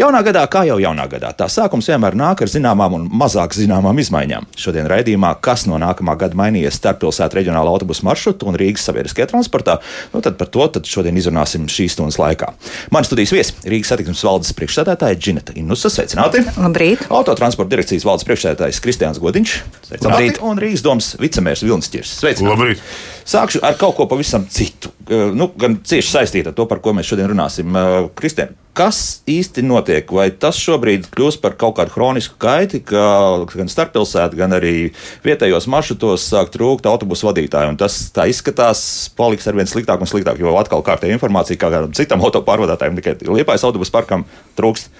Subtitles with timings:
[0.00, 3.98] Jaunā gadā, kā jau jaunā gadā, tā sākums vienmēr nāk ar zināmām un mazāk zināmām
[4.00, 4.46] izmaiņām.
[4.56, 9.76] Šodien raidījumā, kas no nākamā gada mainījies starppilsētu reģionāla autobusu maršrutu un Rīgas sabiedriskajā transportā,
[10.14, 12.48] nu tad par to tad šodien izrunāsim šīs stundas laikā.
[12.96, 15.92] Mani studijas viesis Rīgas satiksmes valdes priekšsēdētāja Džineta Inusa.
[15.92, 16.46] Sveicināti!
[16.56, 17.04] Labrīt!
[17.12, 19.58] Autotransporta direkcijas valdes priekšsēdētājs Kristiāns Godiņš.
[19.90, 20.08] Sveicināti!
[20.08, 20.44] Labrīt.
[20.48, 22.16] Un Rīgas domas vicemērs Vilnis Čirs.
[22.22, 22.56] Sveicināti!
[22.56, 23.19] Labrīt!
[23.30, 27.06] Sākšu ar kaut ko pavisam citu, nu, gan cieši saistītu ar to, par ko mēs
[27.06, 27.76] šodien runāsim.
[28.18, 30.10] Kristēn, kas īsti notiek?
[30.10, 33.04] Vai tas šobrīd kļūst par kaut kādu kronisku kaiti, ka
[33.52, 34.74] gan starppilsētu, gan arī
[35.22, 37.76] vietējos maršrutos sāk trūkt autobusu vadītāju?
[37.76, 38.82] Un tas tā izskatās,
[39.14, 43.14] paliks ar vien sliktāk un sliktāk, jo atkal kārtēja informācija, kā kādam citam autopārvadātājam, tikai
[43.30, 44.26] liepais autobusu parkam
[44.58, 44.90] trūkst.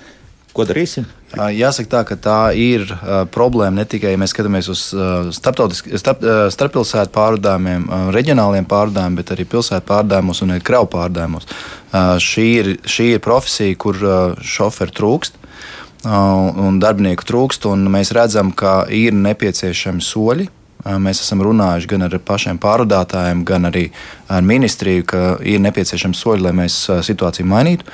[0.51, 1.05] Ko darīsim?
[1.31, 5.61] Jāsaka, tā, ka tā ir uh, problēma ne tikai, ja mēs skatāmies uz uh, starp,
[5.63, 11.47] uh, starppilsētu pārvadājumiem, uh, reģionāliem pārvadājumiem, bet arī pilsētu pārvadājumos un kravu pārvadājumos.
[11.47, 15.39] Uh, šī, ir, šī ir profesija, kur uh, šoferi trūkst.
[16.01, 20.47] Un darbinieku trūkst, un mēs redzam, ka ir nepieciešami soļi,
[20.81, 23.91] Mēs esam runājuši gan ar pašiem pārvadātājiem, gan arī
[24.33, 27.85] ar ministriju, ka ir nepieciešams soļi, lai mēs situāciju mainītu.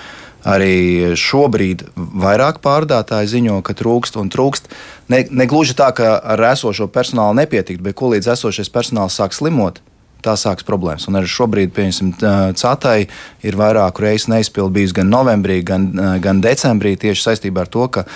[0.46, 4.70] Arī šobrīd vairāk pārdātāji ziņo, ka trūkst un trūkst.
[5.10, 9.34] Ne, ne gluži tā, ka ar esošo personālu nepietikt, bet ko līdz esošais personāls sāk
[9.34, 9.82] slimot,
[10.26, 11.06] tā sāks problēmas.
[11.10, 12.12] Un arī šobrīd, piemēram,
[12.56, 13.06] Catai
[13.46, 15.88] ir vairāku reizi neizpildījis gan novembrī, gan,
[16.22, 18.06] gan decembrī tieši saistībā ar to, ka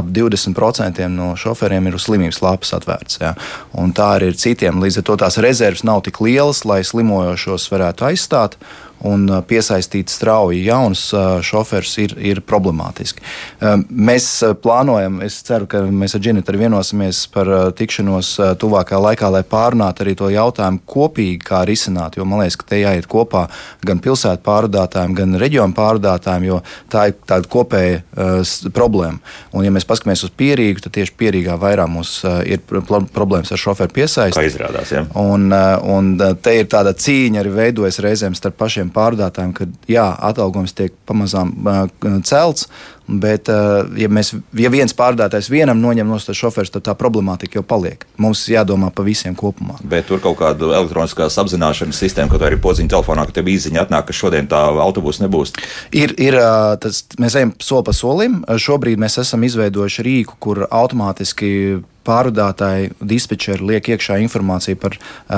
[0.00, 3.20] ap 20% no šoferiem ir uz slimības lapas atvērts.
[3.22, 3.34] Ja.
[3.78, 4.82] Un tā arī ir citiem.
[4.82, 8.58] Līdz ar to tās rezerves nav tik lielas, lai slimojošos varētu aizstāt
[9.06, 11.06] un piesaistīt strauji jaunus
[11.46, 13.22] šoferus ir, ir problemātiski.
[13.90, 14.28] Mēs
[14.62, 20.16] plānojam, es ceru, ka mēs ar Džinitu vienosimies par tikšanos tuvākajā laikā, lai pārunātu arī
[20.18, 22.18] to jautājumu kopīgi, kā risināt.
[22.18, 23.46] Jo man liekas, ka te jāiet kopā
[23.86, 26.60] gan pilsētu pārvadātājiem, gan reģionu pārvadātājiem, jo
[26.92, 29.20] tā ir tāda kopēja uh, problēma.
[29.54, 33.62] Un, ja mēs paskatāmies uz pierīgu, tad tieši pierīgā vairāk mums uh, ir problēmas ar
[33.62, 34.38] šoferu piesaisti.
[34.38, 35.04] Kā izrādās, ja?
[35.20, 40.06] Un, uh, un te ir tāda cīņa arī veidojas reizēm starp pašiem pārdotājiem, ka jā,
[40.30, 41.54] atalgojums tiek pamazām
[42.28, 42.68] celts.
[43.10, 47.58] Bet, uh, ja, mēs, ja viens pārdotājs vienam noņem no tā šoferis, tad tā problemātika
[47.58, 48.04] jau paliek.
[48.20, 49.80] Mums jādomā par visiem kopumā.
[49.82, 54.06] Bet tur kaut kāda elektroniskās apzināšanas sistēma, kaut arī podziņa telefonā, ka tev īziņa atnāk,
[54.08, 55.56] ka šodien tā autobusa nebūs.
[55.90, 56.38] Ir, ir
[56.82, 58.42] tas, mēs ejam soli pa solim.
[58.46, 64.96] Šobrīd mēs esam izveidojuši rīku, kur automātiski pārvadātāji, dispečeri liek iekšā informāciju par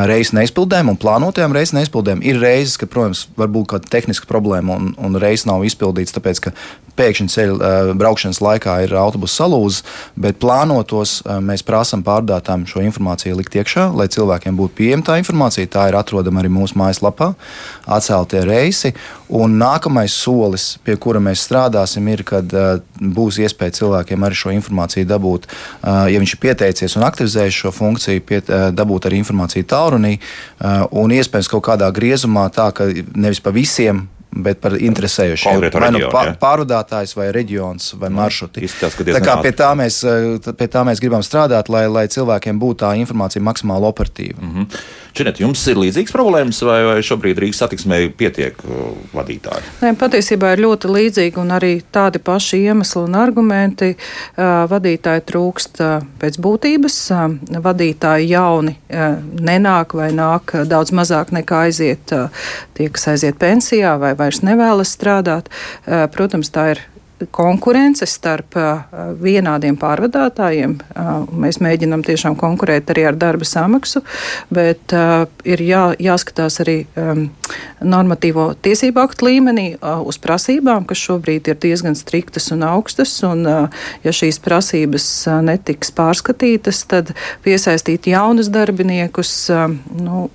[0.08, 2.22] reizes neizpildēm un plānotajām reizes neizpildēm.
[2.26, 6.42] Ir reizes, ka, protams, var būt kāda tehniska problēma un, un reizes nav izpildīts, tāpēc
[6.46, 6.54] ka
[6.98, 9.82] pēkšņi ceļa braukšanas laikā ir autobusu salūzis,
[10.20, 15.70] bet plānotos mēs prasām pārdātām šo informāciju likt iekšā, lai cilvēkiem būtu pieejama tā informācija.
[15.72, 17.32] Tā ir atrodama arī mūsu mājaslapā,
[17.86, 18.92] atceltie reisi.
[19.32, 22.52] Un nākamais solis, pie kura mēs strādāsim, ir, kad
[23.00, 25.48] būs iespēja cilvēkiem arī šo informāciju dabūt,
[25.82, 30.18] ja viņš ir pieteicies un aktivizējis šo funkciju, piet, dabūt arī informāciju tālrunī
[30.60, 35.60] un iespējams kaut kādā griezumā tā, ka nevis pa visiem bet par interesējušiem.
[35.76, 36.08] Vai nu
[36.40, 38.18] pārvadātājs, vai reģions, vai mhm.
[38.20, 38.64] maršruti.
[38.66, 40.00] Izskatās, tā kā pie tā, mēs,
[40.58, 44.40] pie tā mēs gribam strādāt, lai, lai cilvēkiem būtu tā informācija maksimāli operatīva.
[44.40, 44.82] Mm -hmm.
[45.12, 49.60] Činet, jums ir līdzīgas problēmas, vai, vai šobrīd Rīgas satiksmē pietiek uh, vadītāji?
[49.82, 53.90] Nē, patiesībā ir ļoti līdzīgi un arī tādi paši iemesli un argumenti.
[53.92, 56.96] Uh, vadītāji trūkst uh, pēc būtības,
[57.62, 58.76] vadītāji jauni
[59.40, 62.12] nenāk vai nāk daudz mazāk nekā aiziet
[62.76, 65.52] tie, kas aiziet pensijā vai vairs nevēlas strādāt.
[66.14, 66.86] Protams, tā ir
[67.30, 68.56] konkurence starp
[69.22, 70.76] vienādiem pārvadātājiem.
[71.42, 74.02] Mēs mēģinām tiešām konkurēt arī ar darba samaksu,
[74.52, 74.94] bet
[75.44, 76.78] ir jā, jāskatās arī
[77.82, 83.14] normatīvo tiesību aktu līmenī uz prasībām, kas šobrīd ir diezgan striktas un augstas.
[83.26, 83.46] Un,
[84.02, 85.08] ja šīs prasības
[85.44, 87.14] netiks pārskatītas, tad
[87.44, 89.34] piesaistīt jaunus darbiniekus
[89.98, 90.26] nu,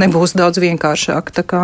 [0.00, 1.32] nebūs daudz vienkāršāk.
[1.36, 1.62] Tā kā,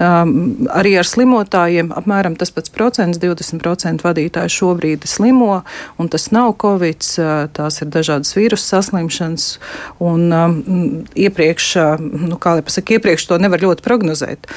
[0.00, 5.62] arī ar slimotājiem apmēram tas pats procents, 20 10% vadītāju šobrīd slimo,
[5.98, 7.04] un tas nav covid,
[7.56, 9.46] tās ir dažādas vīrusu saslimšanas.
[10.04, 10.56] Un, um,
[11.14, 11.70] iepriekš,
[12.00, 14.50] nu, kā lai pasaka, iepriekš to nevar ļoti prognozēt.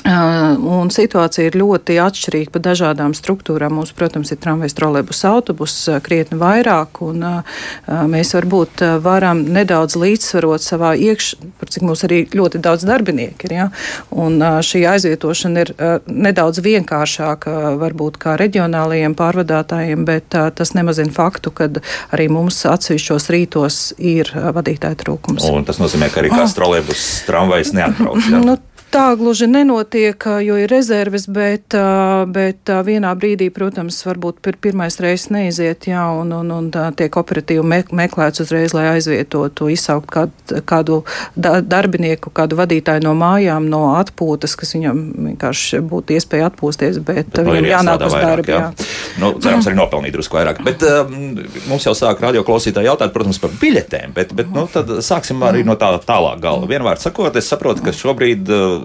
[0.00, 3.74] Un situācija ir ļoti atšķirīga pa dažādām struktūrām.
[3.76, 5.74] Mums, protams, ir tramvajs, trolēbus, autobus
[6.06, 7.26] krietni vairāk, un
[8.08, 13.54] mēs varbūt varam nedaudz līdzsvarot savā iekšā, par cik mums arī ļoti daudz darbinieku ir.
[13.58, 13.66] Ja?
[14.10, 15.74] Un šī aizvietošana ir
[16.08, 21.68] nedaudz vienkāršāka varbūt kā reģionālajiem pārvadātājiem, bet tas nemazina faktu, ka
[22.16, 25.44] arī mums atsevišķos rītos ir vadītāja trūkums.
[25.52, 28.24] Un tas nozīmē, ka arī kāds trolēbus, tramvajs neatbrauc.
[28.32, 28.40] Ja?
[28.40, 28.56] Nu,
[28.90, 31.76] Tā gluži nenotiek, jo ir rezerves, bet,
[32.34, 37.62] bet vienā brīdī, protams, varbūt pir pirmais reizes neiziet, jā, un, un, un tiek operatīvi
[37.62, 40.96] me meklēts uzreiz, lai aizvietotu, izsaukt kādu, kādu
[41.38, 47.30] da darbinieku, kādu vadītāju no mājām, no atpūtas, kas viņam vienkārši būtu iespēja atpūsties, bet,
[47.30, 48.50] bet viņam jānāk uz darbu.
[48.50, 48.60] Jā.
[48.60, 48.90] Jā.
[49.22, 50.64] Nu, cerams, arī nopelnīt drusku vairāk.
[50.66, 51.38] Bet um,
[51.70, 55.62] mums jau sāk radio klausītāji jautāt, protams, par biļetēm, bet, bet nu, tad sāksim arī
[55.66, 56.66] no tā tālāk galva.
[56.70, 58.79] Vienvārds sakot, es saprotu, ka šobrīd uh,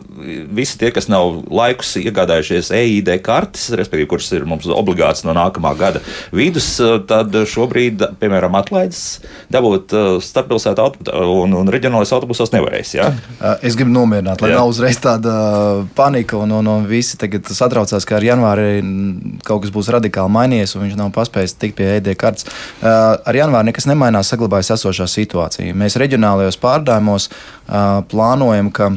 [0.56, 5.74] visi tie, kas nav laikus iegādājušies EID kartes, respektīvi, kuras ir mums obligāts no nākamā
[5.80, 6.02] gada
[6.36, 6.68] vidus,
[7.10, 9.04] tad šobrīd, piemēram, atlaides
[9.54, 12.96] dabūt uh, starppilsētu un, un reģionālais autobusos nevarēs.
[12.98, 13.10] Ja?
[13.40, 14.60] Uh, es gribu nomierināt, lai jā.
[14.60, 15.36] nav uzreiz tāda
[15.98, 18.70] panika un, un, un visi tagad satraucās, ka ar janvāri
[19.46, 22.48] kaut kas būs radikāli mainījies un viņš nav paspējis tikt pie EID kartes.
[22.82, 25.76] Ar janvāri nekas nemainās, saglabājas esošā situācija.
[25.78, 27.30] Mēs reģionālajos pārdājumos
[28.12, 28.92] plānojam, ka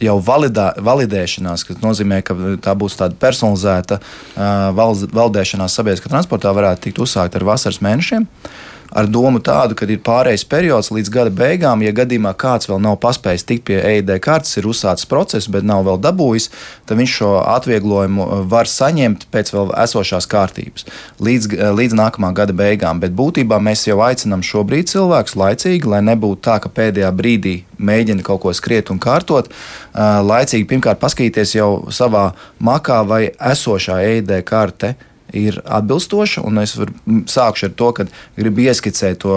[0.00, 4.70] jau validā, validēšanās, kas nozīmē, ka tā būs tāda personalizēta uh,
[5.12, 8.24] valdēšanās sabiedriskā transportā, varētu tikt uzsākta ar vasaras mēnešiem.
[8.24, 11.84] Uh, ar domu tādu, ka ir pārējais periods līdz gada beigām.
[11.84, 15.84] Ja gadījumā kāds vēl nav paspējis tikt pie EID kartes, ir uzsācis process, bet nav
[15.88, 16.50] vēl dabūjis,
[16.88, 20.86] tad viņš šo atvieglojumu uh, var saņemt pēc vēl esošās kārtības
[21.22, 23.02] līdz, uh, līdz nākamā gada beigām.
[23.02, 28.24] Bet būtībā mēs jau aicinām šobrīd cilvēkus laicīgi, lai nebūtu tā, ka pēdējā brīdī mēģina
[28.26, 29.50] kaut ko skriet un kārtot.
[29.50, 32.30] Uh, laicīgi pirmkārt paskatīties jau savā
[32.62, 34.94] makā vai esošā EID karte
[35.36, 36.44] ir atbilstoša.
[36.62, 36.94] Es varu,
[37.30, 38.06] sākšu ar to, ka
[38.38, 39.34] gribu ieskicēt to,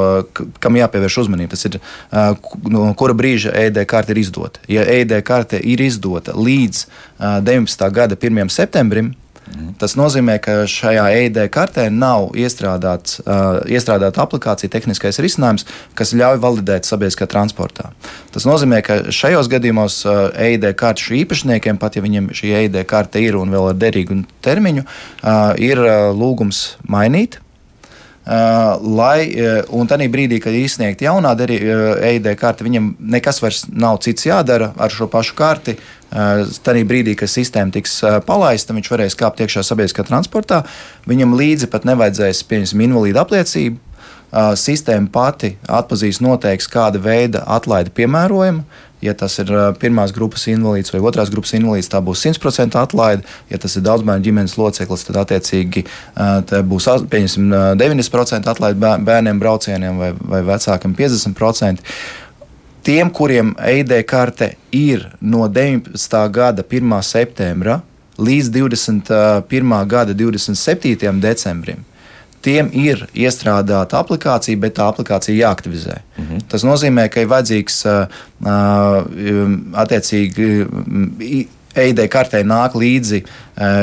[0.64, 1.56] kam jāpievērš uzmanība.
[1.56, 1.80] Tas ir
[2.70, 4.64] no kura brīža ED karte ir izdota.
[4.72, 6.86] Ja ED karte ir izdota līdz
[7.20, 7.90] 19.
[7.94, 8.50] gada 1.
[8.54, 9.14] septembrim,
[9.82, 15.68] Tas nozīmē, ka šajā EID kartē nav iestrādāts, uh, iestrādāta aplikācija, tehniskais risinājums,
[16.00, 17.92] kas ļauj validēt sabiedriskā transportā.
[18.34, 23.22] Tas nozīmē, ka šajos gadījumos uh, EID karšu īpašniekiem, pat ja viņiem šī EID karte
[23.24, 27.44] ir un vēl ar derīgu termiņu, uh, ir uh, lūgums mainīt
[28.24, 29.36] Uh, lai,
[29.76, 34.70] un tajā brīdī, kad izsniegt jaunā EID uh, karte, viņam nekas vairs nav cits jādara
[34.80, 35.76] ar šo pašu karti.
[36.14, 37.96] Tajā brīdī, kad sistēma tiks
[38.28, 40.62] palaista, viņš varēs kāpt iekšā sabiedriskā transportā.
[41.10, 43.82] Viņam līdzi pat nevajadzēs pieņemt invalīdu apliecību.
[44.34, 48.64] Sistēma pati atpazīs noteiks, kāda veida atlaide piemērojama.
[49.04, 49.50] Ja tas ir
[49.82, 53.26] pirmās grupas invalīds vai otrās grupas invalīds, tā būs 100% atlaide.
[53.52, 55.84] Ja tas ir daudzbērnu ģimenes loceklis, tad attiecīgi
[56.70, 61.84] būs 90% atlaide bērniem braucieniem vai, vai vecākiem 50%.
[62.84, 66.32] Tiem, kuriem EID karte ir no 19.
[66.32, 67.02] gada 1.
[67.02, 67.80] septembra
[68.20, 69.88] līdz 21.
[69.88, 71.14] gada 27.
[71.24, 71.86] decembrim,
[72.44, 75.98] tiem ir iestrādāta aplikācija, bet tā aplikācija jāaktivizē.
[76.18, 76.44] Mm -hmm.
[76.48, 77.86] Tas nozīmē, ka ir vajadzīgs
[79.74, 80.68] attiecīgi
[81.76, 83.24] EID kartē nāk līdzi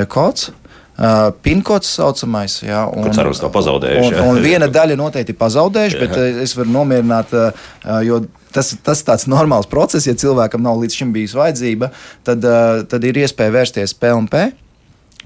[0.08, 0.52] kods.
[1.00, 4.14] Uh, Pinkods saucamais, jā, un, Kurš arī to pazaudējuši.
[4.20, 8.19] Un, un viena daļa noteikti pazaudējuši, bet es varu nomierināt, uh, jo
[8.55, 10.09] tas, tas tāds normāls process.
[10.09, 11.92] Ja cilvēkam nav līdz šim bijis vajadzība,
[12.26, 14.50] tad, uh, tad ir iespēja vērsties PLP.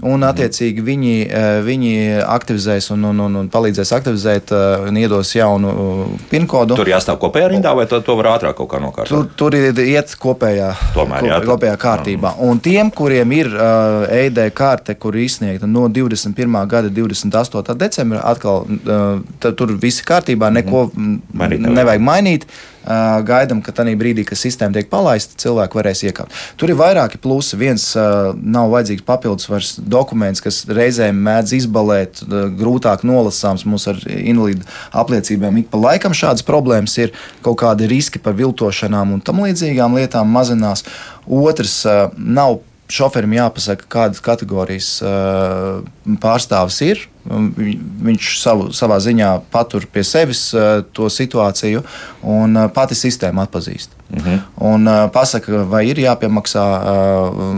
[0.02, 0.26] Un, mhm.
[0.26, 1.90] attiecīgi, viņi, eh, viņi
[2.26, 6.74] aktivizēs un, un, un, un palīdzēs aktivizēt eh, un iedos jaunu eh, PIN kodu.
[6.80, 9.12] Tur jāstāv kopējā rindā, vai to, to var ātrāk kaut kā nokārtot?
[9.12, 12.34] Tur, tur ir iet kopējā, Tomēr, jā, kopējā kārtībā.
[12.42, 16.58] Un tiem, kuriem ir uh, EID karte, kur izsniegta no 21.
[16.74, 17.78] gada 28.
[17.78, 21.34] decembra, atkal uh, tur viss kārtībā, neko mm -hmm.
[21.38, 22.50] mainīt nevajag mainīt
[22.84, 26.34] gaidām, ka tajā brīdī, kad sistēma tiek palaista, cilvēki varēs iekāpt.
[26.60, 27.58] Tur ir vairāki plusi.
[27.60, 32.22] Viens nav vajadzīgs papildus dokuments, kas reizēm mēdz izbalēt,
[32.58, 33.66] grūtāk nolasāms.
[33.68, 37.14] Mums ar invalīdu apliecībām ik pa laikam šādas problēmas ir,
[37.44, 40.84] kaut kādi riski par viltošanām un tam līdzīgām lietām mazinās.
[41.24, 41.82] Otrs
[42.18, 42.60] nav
[42.92, 45.80] šoferim jāpasaka, kādas kategorijas uh,
[46.20, 47.04] pārstāvis ir.
[47.24, 51.80] Viņš savu, savā ziņā patur pie sevis uh, to situāciju,
[52.20, 53.96] un uh, pati sistēma atpazīst.
[54.10, 54.28] Uh mhm.
[54.28, 54.40] -huh.
[54.72, 57.56] Un uh, pasaka, vai ir jāpiemaksā, uh,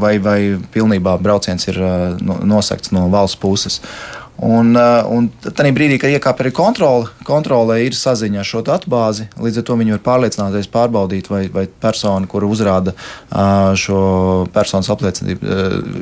[0.00, 3.80] vai, vai pilnībā brauciens ir uh, nosegts no valsts puses.
[4.40, 4.72] Un,
[5.12, 9.66] un tad brīdī, kad iekāpa arī kontrole, kontrole ir saziņa ar šo datubāzi, līdz ar
[9.68, 12.94] to viņi var pārliecināties, pārbaudīt, vai, vai persona, kura uzrāda
[13.76, 14.00] šo
[14.54, 15.50] personas apliecību,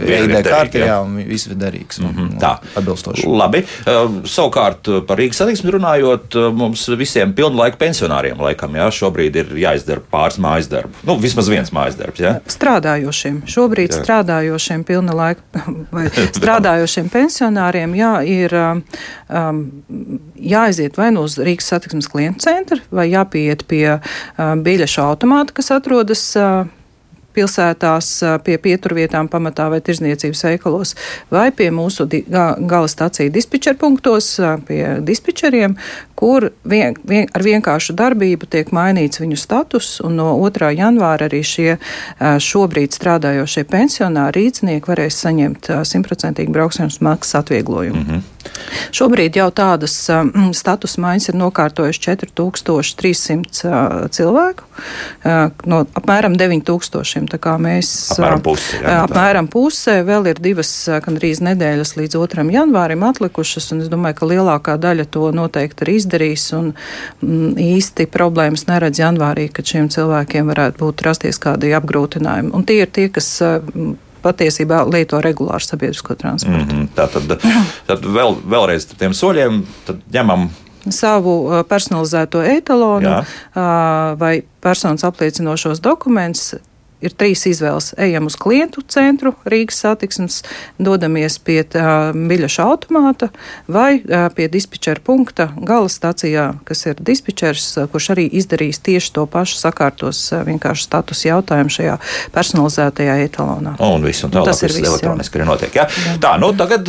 [0.07, 1.99] ir ID kārtē, jā, un viss ir derīgs.
[2.03, 2.39] Mm -hmm.
[2.39, 3.27] Tā, atbilstoši.
[3.27, 3.65] Labi.
[4.25, 10.39] Savukārt par Rīgas satiksmi runājot, mums visiem pilnlaika pensionāriem laikam, jā, šobrīd ir jāizdara pāris
[10.39, 10.95] mājas darbu.
[11.03, 12.39] Nu, vismaz viens mājas darbs, jā?
[12.47, 13.43] Strādājošiem.
[13.47, 14.03] Šobrīd jā.
[14.03, 15.43] strādājošiem pilna laika
[15.97, 16.07] vai
[16.39, 19.63] strādājošiem pensionāriem, jā, ir um,
[20.37, 24.03] jāaiziet vai nu uz Rīgas satiksmes klientu centru, vai jāpieiet pie uh,
[24.65, 26.67] biļešu automāta, kas atrodas uh,
[27.39, 28.11] pilsētās
[28.47, 30.95] pie pieturvietām pamatā vai tirzniecības veikalos,
[31.31, 34.33] vai pie mūsu di gala stāciju dispečeru punktos,
[34.69, 35.77] pie dispečeriem,
[36.19, 40.73] kur vien, vien, ar vienkāršu darbību tiek mainīts viņu status, un no 2.
[40.75, 41.77] janvāra arī šie
[42.19, 48.03] šobrīd strādājošie pensionāri rīznieki varēs saņemt simtprocentīgu braukšanas maksas atvieglojumu.
[48.03, 48.27] Mm -hmm.
[48.95, 49.95] Šobrīd jau tādas
[50.57, 54.65] status maiņas ir nokārtojuši 4300 uh, cilvēku,
[55.69, 57.29] no apmēram 9000.
[57.29, 60.73] Tā kā mēs apmēram pusē, jā, apmēram pusē vēl ir divas,
[61.05, 62.47] gandrīz nedēļas līdz 2.
[62.55, 66.08] janvārim atlikušas, un es domāju, ka lielākā daļa to noteikti arī izdarīs,
[66.57, 66.73] un
[67.23, 72.55] mm, īsti problēmas neredz janvārī, kad šiem cilvēkiem varētu būt rasties kādi apgrūtinājumi.
[72.55, 73.41] Un tie ir tie, kas
[74.23, 76.75] patiesībā lieto regulāru sabiedrisko transportu.
[76.75, 76.89] Mm -hmm.
[76.95, 77.41] Tā tad,
[77.87, 79.63] tad vēl, vēlreiz tiem soļiem
[80.13, 80.49] ņemam
[80.91, 83.25] savu personalizēto etalonu Jā.
[84.19, 86.55] vai personas apliecinošos dokumentus,
[87.05, 87.93] ir trīs izvēles.
[88.01, 90.41] Ejam uz klientu centru, Rīgas satiksmes,
[90.79, 93.31] dodamies pie biļešu automāta
[93.71, 94.01] vai
[94.35, 100.21] pie dispečera punkta gala stacijā, kas ir dispečers, kurš arī izdarīs tieši to pašu, sakārtos
[100.47, 101.97] vienkārši status jautājumu šajā
[102.35, 103.77] personalizētajā etalonā.
[103.85, 105.79] Un viss, un tālāk tas ir viss elektroniski arī notiek.
[105.79, 105.87] Ja?
[106.07, 106.17] Jā.
[106.23, 106.89] Tā, nu tagad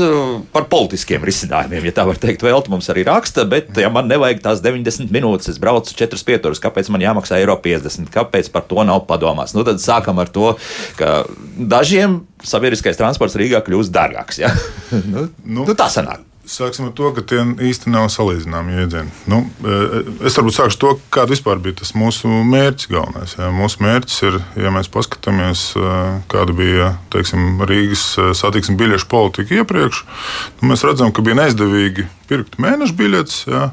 [0.54, 4.42] par politiskiem risinājumiem, ja tā var teikt, vēl mums arī raksta, bet ja man nevajag
[4.44, 8.84] tās 90 minūtes, es braucu 4 pieturas, kāpēc man jāmaksā eiro 50, kāpēc par to
[8.88, 9.56] nav padomās?
[9.56, 10.56] Nu, tad sākam ar to,
[11.00, 11.26] ka
[11.60, 14.42] dažiem sabiedriskais transports Rīgā kļūst dārgāks.
[14.42, 14.54] Ja?
[15.14, 16.26] nu, nu, nu, tā sanāk.
[16.50, 19.12] Sāksim ar to, ka tie īsti nav salīdzināmi jēdzieni.
[19.30, 23.36] Nu, e, es varbūt sākšu to, kāda vispār bija tas mūsu mērķis galvenais.
[23.38, 23.52] Ja.
[23.54, 25.92] Mūsu mērķis ir, ja mēs paskatāmies, e,
[26.32, 30.02] kāda bija teiksim, Rīgas e, satiksmes biļešu politika iepriekš,
[30.64, 33.44] nu, mēs redzam, ka bija neizdevīgi pirkt mēneša biļetes.
[33.54, 33.70] Ja,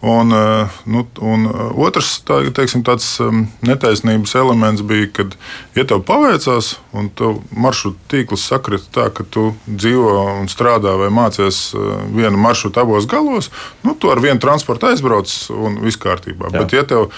[0.00, 5.34] Un, eh, nu, un eh, otrs tā, teiksim, tāds um, netaisnības elements bija, kad,
[5.74, 11.08] ja tev paveicās, un tev maršruta tīkls sakrita tā, ka tu dzīvo un strādā vai
[11.10, 13.50] mācies eh, vienu maršrutu abos galos,
[13.82, 16.52] nu, tu ar vienu transportu aizbrauc un viss kārtībā.
[16.52, 16.60] Jā.
[16.60, 17.10] Bet, ja tev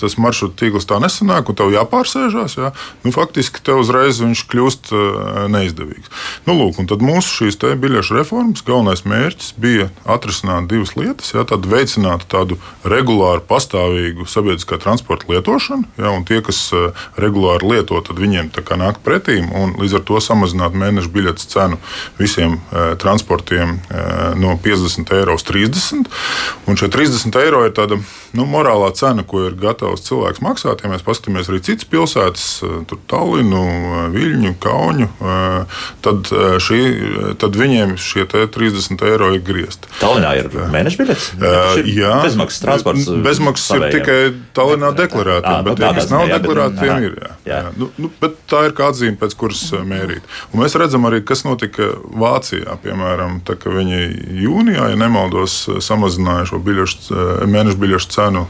[0.00, 2.70] tas maršruta tīkls tā nesanāk, un tev jāpārsēžās, jā,
[3.04, 4.92] nu, faktiski tev uzreiz viņš kļūst
[5.52, 6.08] neizdevīgs.
[6.48, 11.34] Nu, lūk, tad mūsu šīs biļešu reformas galvenais mērķis bija atrisināt divas lietas.
[11.36, 11.44] Jā,
[12.08, 15.84] veicinātu tādu regulāru, pastāvīgu sabiedriskā transporta lietošanu.
[15.98, 20.74] Ja, tie, kas uh, regulāri lieto, tad viņiem nāk pretī un līdz ar to samazināt
[20.74, 21.78] mēneša biļetes cenu
[22.18, 26.08] visiem uh, transportiem uh, no 50 eiro uz 30.
[26.66, 27.98] Un šie 30 eiro ir tāda
[28.32, 30.84] nu, morālā cena, ko ir gatavs cilvēks maksāt.
[30.84, 32.46] Ja mēs paskatāmies arī citas pilsētas,
[32.88, 33.62] tur Tallinu,
[34.12, 35.08] Viļņu, Kaunu,
[36.04, 36.30] tad,
[36.62, 36.80] šī,
[37.40, 39.90] tad viņiem šie 30 eiro ir griezti.
[39.98, 41.28] Tallinā ir mēneša biļets?
[41.38, 43.08] Uh, jā, bezmaksas transports.
[43.24, 44.18] Bezmaksas ir tikai
[44.56, 47.18] Tallinā deklarētiem, bet tie, kas nav deklarēti, tiem ir.
[47.18, 47.32] Jā.
[47.48, 47.60] Jā.
[47.68, 47.72] Jā.
[47.78, 50.26] Nu, nu, bet tā ir kā atzīme, pēc kuras mērīt.
[50.52, 52.78] Un mēs redzam arī, kas notika Vācijā.
[52.82, 54.00] Piemēram, tā, viņi
[54.44, 57.18] jūnijā, ja nemaldos, samazināja šo biļešu,
[57.50, 58.44] mēnešu biļešu cenu.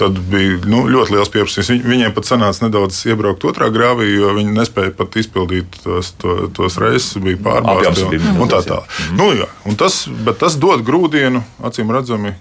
[0.00, 1.86] Tad bija nu, ļoti liels pieprasījums.
[1.86, 6.78] Viņiem pat sanāca nedaudz iebraukt otrā grāvī, jo viņi nespēja pat izpildīt tos, to, tos
[6.82, 8.88] reisus, bija pārbaudas un, un tā tālāk.
[8.88, 9.18] Mm.
[9.20, 10.02] Nu, jā, un tas,
[10.40, 12.31] tas dod grūdienu, acīm redzami,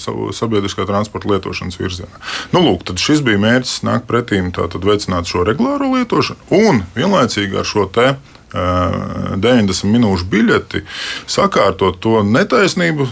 [0.00, 2.22] savu sabiedriskā transporta lietošanas virzienā.
[2.54, 7.68] Nu, lūk, šis bija mērķis nākt pretīm, tātad veicināt šo regulāro lietošanu un vienlaicīgi ar
[7.68, 8.12] šo te
[8.52, 10.82] 90 minūšu biļeti,
[11.28, 13.06] sakārtot to netaisnību,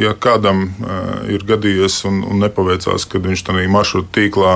[0.00, 0.64] ja kādam
[1.28, 4.54] ir gadījies un, un nepaveicās, kad viņš tādā maršruta tīklā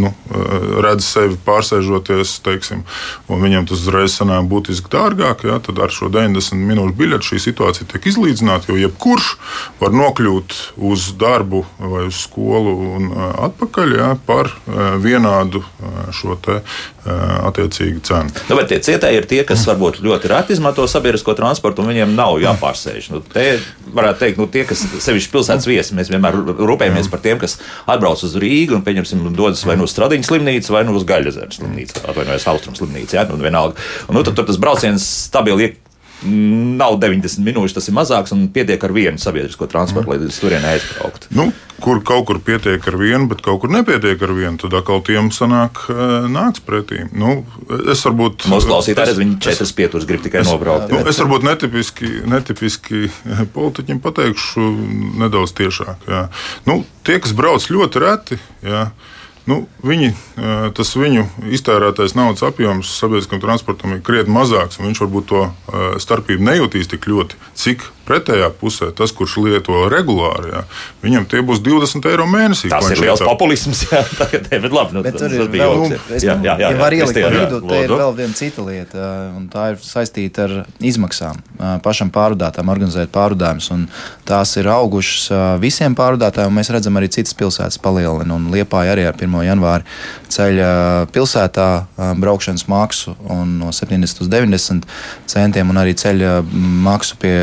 [0.00, 0.12] nu,
[0.84, 2.84] redz sevi pārsēžoties, teiksim,
[3.28, 7.42] un viņam tas uzreiz sanāk būtiski dārgāk, ja, tad ar šo 90 minūšu biļeti šī
[7.50, 9.34] situācija tiek izlīdzināta, jo jebkurš
[9.82, 10.56] var nokļūt
[10.90, 14.52] uz darbu vai uz skolu un atpakaļ ja, par
[15.04, 15.62] vienādu
[16.16, 16.60] šo te
[17.04, 18.32] attiecīgu cenu.
[18.50, 22.12] Nu, bet tie cietēji ir tie, kas varbūt ļoti reti izmanto sabiedrisko transportu, un viņiem
[22.16, 23.10] nav jāpārsēž.
[23.14, 23.46] Nu, te
[23.96, 27.58] varētu teikt, nu, tie, kas sevišķi pilsētas viesi, mēs vienmēr rūpējamies par tiem, kas
[27.90, 31.60] atbrauc uz Rīgu un, pieņemsim, dodas vai nu uz Stradiņas slimnīcu, vai nu uz Gaļazeres
[31.60, 33.16] slimnīcu, atvainojas Austrum slimnīcu.
[33.16, 33.24] Ja?
[33.30, 33.80] Nu, vienalga.
[34.08, 35.72] Un, nu, tad tur tas brauciens stabili
[36.26, 40.76] nav 90 minūtes, tas ir mazāks un pietiek ar vienu sabiedrisko transportu, lai līdz turienei
[40.76, 41.30] aizbrauktu.
[41.36, 41.46] Nu,
[41.80, 45.30] kur kaut kur pietiek ar vienu, bet kaut kur nepietiek ar vienu, tad atkal tiem
[45.34, 45.82] sanāk,
[46.32, 47.06] nāks pretī.
[47.16, 47.40] Nu,
[47.90, 48.48] es varbūt.
[48.52, 50.92] Mūsu klausītājs, viņi četras pieturas grib tikai es, nobraukt.
[50.92, 53.06] Nu, es varbūt netipiski, netipiski
[53.54, 54.66] politiķiem pateikšu
[55.24, 56.04] nedaudz tiešāk.
[56.10, 56.26] Jā.
[56.68, 58.90] Nu, tie, kas brauc ļoti reti, jā,
[59.48, 60.10] Nu, viņi,
[60.76, 61.24] tas viņu
[61.56, 65.46] iztērētais naudas apjoms sabiedriskam transportam ir krietni mazāks, un viņš varbūt to
[66.02, 70.62] starpību nejūtīs tik ļoti, cik pretējā pusē, tas, kurš lieto regulāri, jā,
[71.04, 72.70] viņam tie būs 20 eiro mēnesī.
[72.72, 73.84] Tas ir liels populisms.
[73.90, 76.08] Jā, tagad, bet labi, nu, bet tas, tas ir bija joks.
[76.18, 79.10] es, jā, jā, jā, ja var ielikt par vidu, te ir vēl viena cita lieta,
[79.38, 80.56] un tā ir saistīta ar
[80.90, 81.40] izmaksām.
[81.84, 83.86] Pašam pārvadātājam organizēt pārvadājumus, un
[84.28, 85.30] tās ir augušas
[85.62, 89.38] visiem pārvadātājiem, un mēs redzam arī citas pilsētas palielina, un Liepāja arī ar 1.
[89.46, 89.86] janvāri
[90.30, 90.70] ceļa
[91.14, 91.68] pilsētā
[92.20, 93.14] braukšanas maksu
[93.46, 94.86] no 70 uz 90
[95.30, 96.40] centiem, un arī ceļa
[96.86, 97.34] maksu pie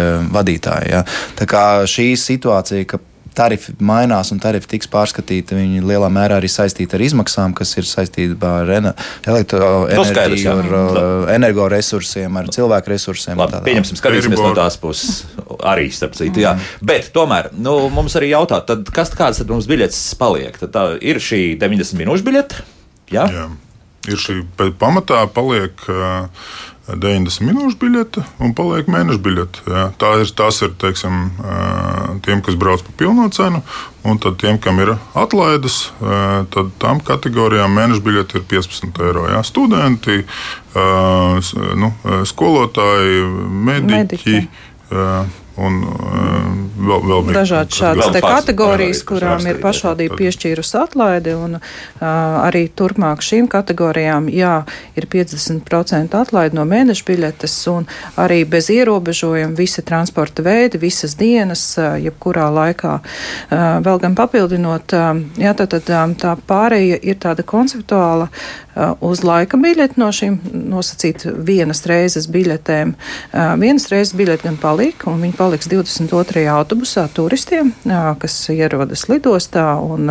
[0.57, 0.87] vadītāja.
[0.89, 1.05] Ja.
[1.37, 2.99] Tā kā šī situācija, ka
[3.37, 5.53] tarifi mainās un tarifi tiks pārskatīti.
[5.53, 8.71] Viņi lielā mērā arī saistīti ar izmaksām, kas ir saistīta ar
[9.29, 13.37] elektroenerģiju, ar uh, energoresursiem, ar cilvēku resursiem.
[13.37, 15.27] Labi, pieņemsim, skatīsimies no tās puses
[15.61, 16.41] arī, starp citu.
[16.41, 16.55] Jā.
[16.81, 20.57] Bet tomēr nu, mums arī jautā, tad kas kāds tad mums biļetes paliek?
[20.63, 22.65] Tad tā ir šī 90 minūšu biļete?
[23.13, 23.29] Jā?
[23.29, 23.45] Jā.
[24.07, 24.39] Ir šī
[24.81, 25.85] pamatā paliek.
[25.91, 26.49] Uh,
[26.87, 29.63] 90 minūšu biļete un paliek mēneša biļete.
[29.67, 29.87] Ja.
[29.99, 31.31] Tā ir, tās ir teiksim,
[32.23, 33.59] tiem, kas brauc par pilno cenu,
[34.07, 35.89] un tiem, kam ir atlaides,
[36.53, 39.25] tad tam kategorijām mēneša biļete ir 15 eiro.
[39.33, 39.43] Ja.
[39.47, 40.21] Studenti,
[41.83, 41.91] nu,
[42.31, 43.27] skolotāji,
[43.67, 44.37] mediķi.
[44.37, 45.81] mediķi un
[46.77, 51.33] vēl, vēl bija dažādas šādas kategorijas, kurām ir pašvaldība piešķīrusi atlaidi.
[51.37, 52.05] Un, uh,
[52.43, 54.59] arī turpmāk šīm kategorijām jā,
[54.97, 57.87] ir 50% atlaidi no mēneša biļetes, un
[58.19, 62.99] arī bez ierobežojuma visi transporta veidi, visas dienas, uh, jebkurā laikā.
[63.01, 68.93] Uh, vēl gan papildinot, uh, jā, tā, tā, tā, tā pārēja ir tāda konceptuāla uh,
[69.05, 72.93] uz laika biļeti no šīm nosacīt vienas reizes biļetēm.
[72.93, 76.43] Uh, vienas reizes biļete gan palika, un viņi palika paliks 22.
[76.51, 77.69] autobusā turistiem,
[78.19, 80.09] kas ierodas lidostā un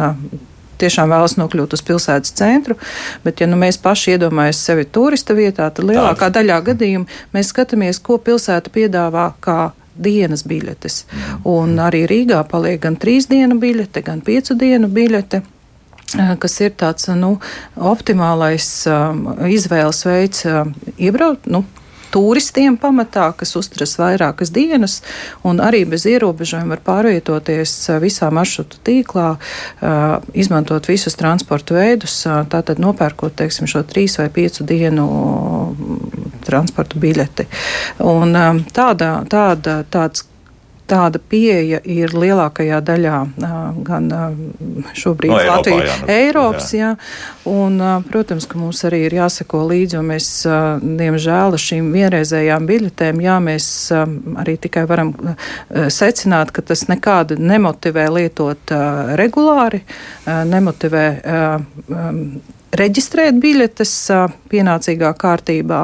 [0.81, 2.79] tiešām vēlas nokļūt uz pilsētas centru,
[3.25, 6.39] bet, ja nu, mēs paši iedomājamies sevi turista vietā, tad lielākā Tā.
[6.39, 9.59] daļā gadījumu mēs skatāmies, ko pilsēta piedāvā kā
[9.93, 11.03] dienas biļetes.
[11.49, 15.43] Un arī Rīgā paliek gan trīs dienu biļete, gan piecu dienu biļete
[16.41, 17.33] kas ir tāds nu,
[17.77, 20.71] optimālais um, izvēles veids um,
[21.03, 21.65] iebraukt, nu,
[22.17, 25.01] turistiem pamatā, kas uzturas vairākas dienas,
[25.45, 29.35] un arī bez ierobežojuma var pārvietoties visā maršrutu tīklā,
[30.33, 32.15] izmantot visus transporta veidus,
[32.53, 35.07] tātad nopērkot, teiksim, šo trīs vai piecu dienu
[36.47, 37.49] transporta biļeti.
[38.07, 38.33] Un
[38.73, 40.25] tāda, tāda, tāds
[40.89, 43.19] tāda pieeja ir lielākajā daļā
[43.87, 44.09] gan
[44.97, 46.91] šobrīd no, Eiropā, Latvijas, jā, nu, Eiropas, jā.
[46.91, 47.53] jā.
[47.53, 47.79] Un,
[48.11, 50.31] protams, ka mums arī ir jāseko līdzi, un mēs,
[50.83, 53.69] diemžēl, šīm vienreizējām biļetēm, jā, mēs
[54.43, 55.15] arī tikai varam
[55.93, 58.77] secināt, ka tas nekādu nemotivē lietot
[59.21, 59.83] regulāri,
[60.27, 61.07] nemotivē
[62.75, 63.93] reģistrēt biļetes
[64.51, 65.81] pienācīgā kārtībā,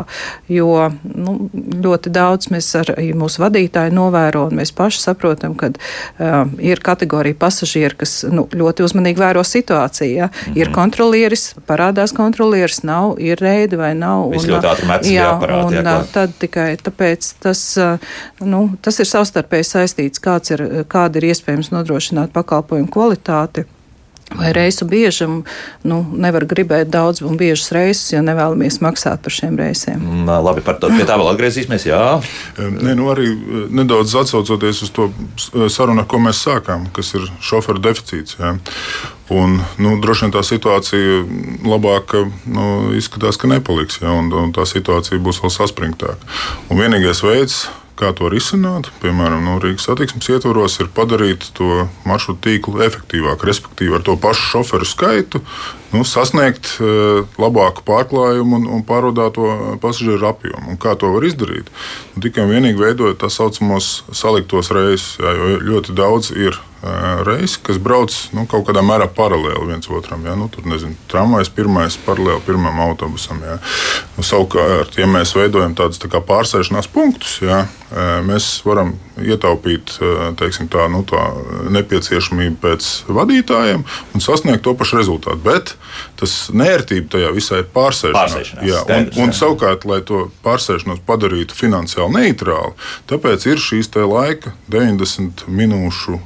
[0.53, 6.51] jo nu, ļoti daudz mēs ar mūsu vadītāju novēro un mēs paši saprotam, ka uh,
[6.63, 10.15] ir kategorija pasažieri, kas nu, ļoti uzmanīgi vēro situāciju.
[10.15, 10.27] Ja?
[10.27, 10.61] Mm -hmm.
[10.61, 14.31] Ir kontrolieris, parādās kontrolieris, nav, ir reidi vai nav.
[14.31, 17.63] Viss un, ļoti ātri metas jā, aparāti, un, jā, tad tikai tāpēc tas,
[18.41, 23.65] nu, tas ir savstarpēji saistīts, kāds ir, kāda ir iespējams nodrošināt pakalpojumu kvalitāti
[24.39, 25.43] vai reisu biežam.
[25.87, 30.01] Nu, nevar gribēt daudz un biežas reizes, ja nevēlamies maksāt par šiem reisiem.
[30.01, 31.89] Mm, labi, par to, pie tā vēl atgriezīsimies.
[31.89, 32.05] Jā,
[32.59, 37.15] Nē, nu arī e, nedaudz atsaucoties uz to e, sarunu, ar ko mēs sākām, kas
[37.19, 38.39] ir šoferu deficīts.
[38.41, 38.57] Jā.
[39.33, 41.23] Un, nu, droši vien tā situācija
[41.65, 42.17] labāk
[42.53, 42.67] nu,
[42.99, 46.33] izskatās, ka nepaliks, ja, un, un tā situācija būs vēl saspringtāka.
[46.69, 48.89] Un vienīgais veids, Kā to risināt?
[49.03, 54.49] Piemēram, no Rīgas satiksmes ietvaros ir padarīt to maršrutu tīklu efektīvāku, respektīvi ar to pašu
[54.55, 55.43] šoferu skaitu
[55.93, 60.73] nu, sasniegt uh, labāku pārklājumu un, un pārvadāto pasažieru apjomu.
[60.73, 61.71] Un kā to var izdarīt?
[62.15, 66.61] Nu, tikai un vienīgi veidojot tā saucamos saliktos reisus, jā, jo ļoti daudz ir
[67.23, 70.25] reisi, kas brauc nu, kaut kādā mērā paralēli viens otram.
[70.27, 70.35] Ja?
[70.39, 73.43] Nu, tur nezinu, tramvajs pirmais paralēli pirmam autobusam.
[73.47, 73.59] Ja?
[74.17, 77.65] Nu, savukārt, ja mēs veidojam tādus tā pārsēšanās punktus, ja?
[78.27, 79.97] mēs varam ietaupīt
[80.41, 81.21] teiksim, tā, nu, tā
[81.75, 85.41] nepieciešamību pēc vadītājiem un sasniegt to pašu rezultātu.
[85.45, 85.75] Bet
[86.21, 88.55] tas nērtība tajā visā ir pārsēšanās.
[88.67, 92.73] Jā, un, un savukārt, lai to pārsēšanos padarītu finansiāli neitrāli,
[93.11, 96.19] tāpēc ir šīs laika 90 minūšu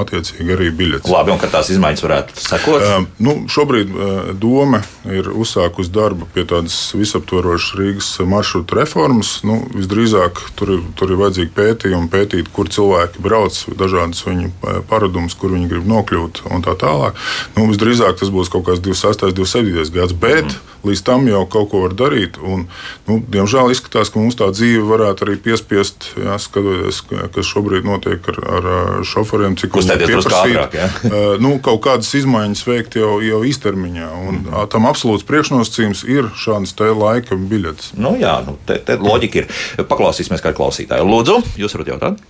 [0.00, 1.10] attiecīgi arī biļetes.
[1.12, 2.84] Labi, un kad tās izmaiņas varētu sekot?
[2.86, 3.92] Uh, nu, šobrīd
[4.40, 9.32] doma ir uzsākusi darbu pie tādas visaptvarošas Rīgas maršrutu reformas.
[9.46, 14.50] Nu, visdrīzāk tur, tur ir vajadzīgi pētījumi, pētīt, kur cilvēki brauc, dažādas viņu
[14.88, 17.18] paradumus, kur viņi grib nokļūt un tā tālāk.
[17.56, 20.86] Nu, visdrīzāk tas būs kaut kāds 26, 27 gads, bet mm.
[20.86, 22.38] līdz tam jau kaut ko var darīt.
[22.38, 22.66] Un,
[23.08, 27.02] nu, diemžēl izskatās, ka mums tā dzīve varētu arī piespiest, jā, skatoties,
[27.34, 28.70] kas šobrīd notiek ar, ar
[29.06, 31.10] šoferiem, cik viņi ir pieprasīti.
[31.44, 34.10] nu, kaut kādas izmaiņas veikt jau, jau īstermiņā.
[34.20, 34.66] Un, mm.
[34.72, 37.94] Tam absolūts priekšnosacījums ir šādas laika biļetes.
[38.00, 39.48] Nu, jā, nu, te, te loģika ir.
[39.90, 41.06] Paklausīsimies, kā klausītāji.
[41.06, 42.29] Lūdzu, jūs varat jautāt?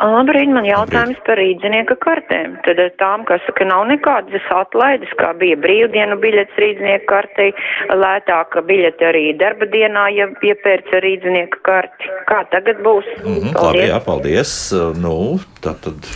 [0.00, 2.54] Labrīt, man jautājums par rīdzinieka kartēm.
[2.64, 7.50] Tad tām, kas saka, nav nekādas atlaides, kā bija brīvdienu biļets rīdzinieka kartei,
[7.92, 12.08] lētāka biļete arī darba dienā, ja iepērca rīdzinieka karti.
[12.30, 13.08] Kā tagad būs?
[13.20, 13.76] Mm -hmm, paldies.
[13.76, 14.54] Labi, jā, paldies.
[14.96, 15.16] Nu,
[15.60, 16.12] tā tad.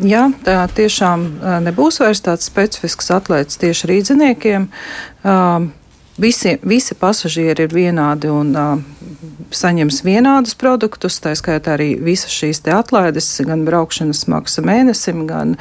[0.00, 1.26] Jā, tā tiešām
[1.66, 4.68] nebūs vairs tāds specifisks atlaides tieši rīdziniekiem.
[6.20, 8.80] Visi, visi pasažieri ir vienādi un uh,
[9.54, 15.56] saņems vienādus produktus, tā skaitā arī visas šīs atlaides, gan braukšanas maksa mēnesim, gan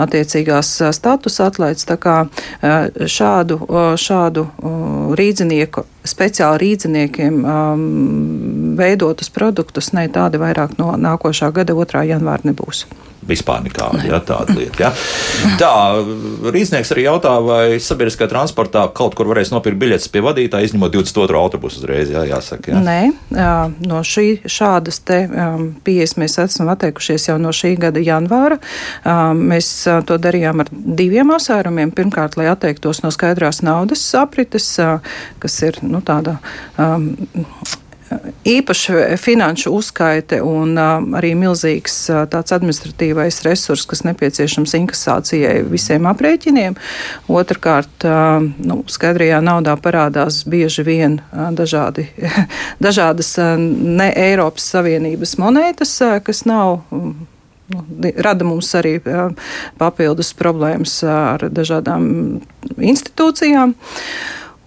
[0.00, 1.86] attiecīgās status atlaides.
[1.88, 2.16] Tā kā
[2.60, 3.60] šādu,
[4.00, 4.46] šādu
[5.18, 7.86] rīdzinieku, speciāli rīdziniekiem um,
[8.78, 12.04] veidotus produktus, ne tādi vairāk no nākošā gada 2.
[12.12, 12.86] janvāra nebūs
[13.26, 14.80] vispār nekāda ja, tāda lieta.
[14.80, 14.90] Ja.
[15.60, 15.72] Tā,
[16.52, 21.36] Rīznieks arī jautā, vai sabiedriskā transportā kaut kur varēs nopirkt biļetes pie vadītāja, izņemot 22.
[21.40, 22.72] autobusu uzreiz, jā, jāsaka.
[22.72, 22.80] Ja.
[22.84, 23.00] Nē,
[23.88, 25.20] no šī, šādas te
[25.86, 28.60] pieejas mēs esam atteikušies jau no šī gada janvāra.
[29.36, 29.70] Mēs
[30.08, 31.92] to darījām ar diviem apsvērumiem.
[31.96, 34.72] Pirmkārt, lai atteiktos no skaidrās naudas aprites,
[35.42, 36.38] kas ir nu, tāda
[36.80, 37.12] um,
[38.44, 41.96] īpaša finanšu uzskaite un arī milzīgs
[42.32, 46.76] tāds administratīvais resurs, kas nepieciešams inkasācijai visiem aprēķiniem.
[47.30, 48.06] Otrakārt,
[48.58, 52.08] nu, skaidrajā naudā parādās bieži vien dažādi,
[52.86, 56.80] dažādas ne Eiropas Savienības monētas, kas nav.
[56.90, 57.14] Nu,
[58.18, 58.96] rada mums arī
[59.78, 62.40] papildus problēmas ar dažādām
[62.82, 63.76] institūcijām.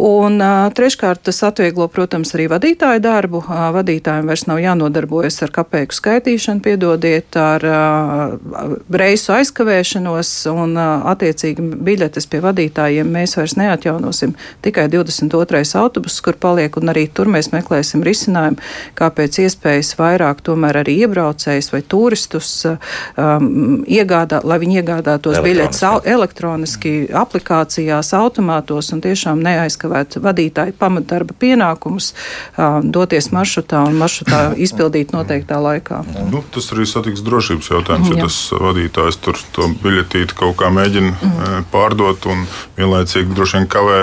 [0.03, 0.41] Un
[0.75, 3.39] treškārt, tas atvieglo, protams, arī vadītāju darbu.
[3.47, 7.63] Vadītājiem vairs nav jānodarbojas ar kapeiku skaitīšanu, piedodiet, ar
[8.91, 14.33] reisu aizkavēšanos un attiecīgi biļetes pie vadītājiem mēs vairs neatjaunosim.
[14.65, 15.61] Tikai 22.
[15.79, 18.59] autobus, kur paliek, un arī tur mēs meklēsim risinājumu,
[18.99, 25.87] kā pēc iespējas vairāk tomēr arī iebraucējus vai turistus um, iegādā, lai viņi iegādātos biļetes
[26.17, 32.13] elektroniski aplikācijās, automātos un tiešām neaizkavēšanos aizkavēt vadītāju pamatdarba pienākumus,
[32.83, 36.03] doties maršrutā un maršrutā izpildīt noteiktā laikā.
[36.31, 38.27] Nu, tas arī satiks drošības jautājums, ja Jā.
[38.27, 41.69] tas vadītājs tur to biļetīti kaut kā mēģina mm.
[41.71, 42.45] pārdot un
[42.77, 44.01] vienlaicīgi droši vien kavē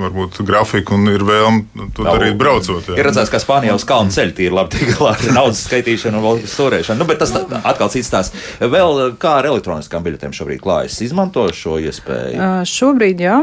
[0.00, 2.90] varbūt grafiku un ir vēlme to darīt braucot.
[2.90, 2.96] Jā.
[2.98, 6.26] Ir redzēts, ka Spānijā uz kalnu ceļu tīri labi tiek galā ar naudas skaitīšanu un
[6.26, 7.00] valsts stūrēšanu.
[7.00, 8.32] Nu, bet tas atkal cits tās.
[8.60, 10.98] Vēl kā ar elektroniskām biļetēm šobrīd klājas?
[11.04, 12.36] Izmanto šo iespēju?
[12.36, 13.38] Uh, šobrīd, jā,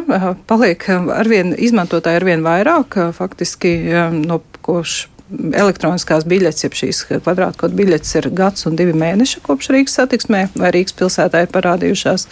[0.50, 0.86] paliek
[1.18, 3.78] arvien arvien izmantotāji arvien vairāk, faktiski
[4.26, 9.98] no kopš elektroniskās biļetes, jeb šīs kvadrātkodu biļetes ir gads un divi mēneši kopš Rīgas
[10.00, 12.24] satiksmē vai Rīgas pilsētā ir parādījušās.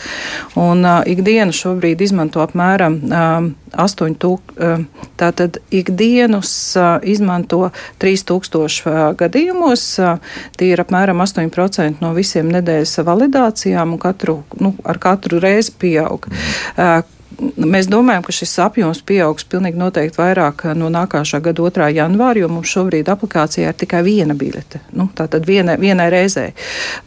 [0.55, 3.49] Un uh, ikdienu šobrīd izmanto apmēram uh,
[3.83, 4.85] 8000, uh,
[5.19, 9.83] tātad ikdienus uh, izmanto 3000 uh, gadījumos.
[9.99, 15.75] Uh, tie ir apmēram 8% no visiem nedēļas validācijām un katru, nu, ar katru reizi
[15.83, 16.31] pieaug.
[16.31, 17.03] Uh,
[17.39, 21.87] Mēs domājam, ka šis apjoms pieaugs pilnīgi noteikti vairāk no nākošā gada 2.
[21.97, 24.81] janvāra, jo mums šobrīd aplikācijā ir tikai viena biļete.
[24.95, 26.45] Nu, tā tad viena, vienai reizē.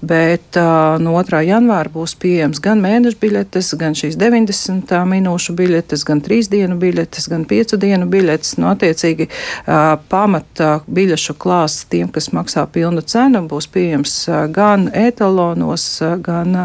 [0.05, 1.41] Bet uh, no 2.
[1.49, 7.29] janvāra būs pieejams gan mēneša biļetes, gan šīs 90 minūšu biļetes, gan 3 dienu biļetes,
[7.33, 8.57] gan 5 dienu biļetes.
[8.61, 14.89] Nu, attiecīgi uh, pamata biļešu klāsts tiem, kas maksā pilnu cenu, būs pieejams uh, gan
[14.93, 15.89] etalonos,
[16.25, 16.57] gan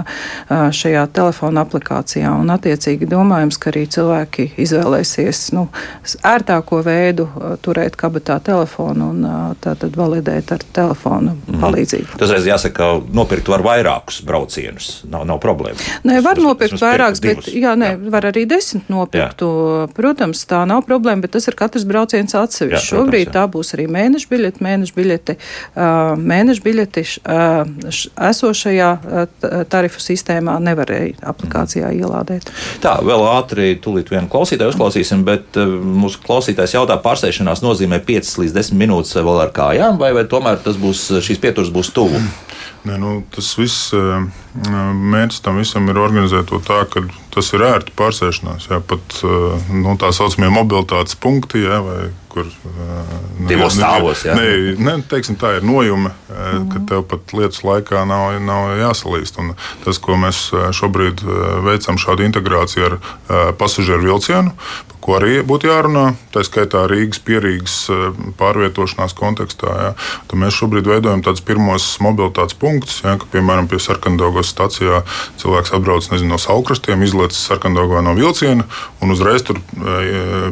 [0.49, 2.31] šajā telefona aplikācijā.
[2.41, 5.67] Un attiecīgi domājam, protams, ka arī cilvēki izvēlēsies nu,
[6.23, 7.27] ērtāko veidu
[7.61, 11.61] turēt kabatā telefonu un tātad validēt ar telefonu mm.
[11.61, 12.17] palīdzību.
[12.19, 15.03] Tas reiz jāsaka, ka nopirkt var vairākus braucienus.
[15.09, 15.77] Nav, nav problēma.
[16.03, 18.11] Nē, var es, nopirkt es vairākus, bet jā, nē, jā.
[18.13, 19.43] var arī desmit nopirkt.
[19.43, 19.87] Jā.
[19.93, 22.93] Protams, tā nav problēma, bet tas ir katrs brauciens atsevišķi.
[22.93, 23.35] Šobrīd jā.
[23.37, 25.37] tā būs arī mēneša biļete, mēneša biļete,
[26.23, 27.05] mēneša biļete
[28.31, 28.89] esošajā
[29.71, 32.01] tarifu sistēmā nevarēja aplikācijā mm.
[32.01, 32.51] ielādēt.
[32.83, 38.55] Tā, vēl ātri, tūlīt vienu klausītāju uzklausīsim, bet mūsu klausītājs jautā, pārsēšanās nozīmē 5 līdz
[38.59, 42.21] 10 minūtes vēl ar kājām, vai, vai tomēr tas būs, šīs pieturas būs tuvu?
[42.87, 47.95] Ne, nu, tas viss mērķis tam visam ir organizēt to tā, ka tas ir ērti
[47.97, 48.69] pārsēšanās.
[48.71, 49.21] Jā, pat
[49.73, 52.01] nu, tā saucamie mobilitātes punkti, jā, vai
[52.33, 54.23] kur nu, divos stāvos.
[54.25, 54.35] Jā.
[54.37, 56.63] Ne, ne, teiksim, tā ir nojuma, mm.
[56.73, 59.37] ka tev pat lietas laikā nav, nav jāsalīst.
[59.41, 59.53] Un
[59.85, 61.21] tas, ko mēs šobrīd
[61.65, 62.97] veicam, šādu integrāciju ar
[63.59, 64.55] pasažieru vilcienu,
[64.89, 67.77] par ko arī būtu jārunā, tā skaitā Rīgas pierīgas
[68.39, 69.77] pārvietošanās kontekstā.
[69.85, 69.93] Jā.
[70.31, 75.03] Tad mēs šobrīd veidojam tādus pirmos mobilitātes punktus, jā, ka, piemēram, pie Sarkandogos stacijā
[75.41, 78.67] cilvēks atbrauc nezinu, no saukrastiem, izlaiž Sarkandogā no vilciena
[78.99, 79.61] un uzreiz tur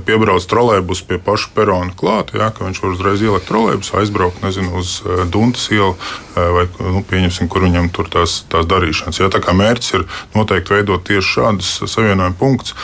[0.06, 5.00] piebrauc trolēļus pie paša perona klāt, ka viņš var uzreiz ielikt trolēļus, aizbraukt nezinu, uz
[5.06, 9.22] eh, Dunkas ielu eh, vai nu, pieņemsim, kur viņam tur tās, tās darīšanas.
[9.22, 10.06] Ja, tā kā mērķis ir
[10.36, 12.76] noteikti veidot tieši šādus savienojumu punktus.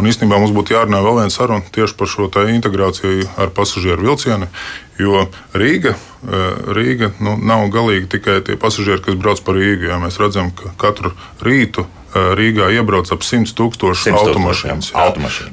[0.00, 4.48] Un īstenībā mums būtu jārunā vēl viena saruna tieši par šo integrāciju ar pasažieru vilcienu.
[5.00, 5.26] Jo
[5.56, 6.44] Rīga, eh,
[6.76, 9.90] Rīga nu, nav galīgi tikai tie pasažieri, kas brauc pa Rīgu.
[9.90, 9.98] Jā.
[10.02, 14.92] Mēs redzam, ka katru rītu Eh, Rīgā iebrauc ap 100 tūkstošu automašīnas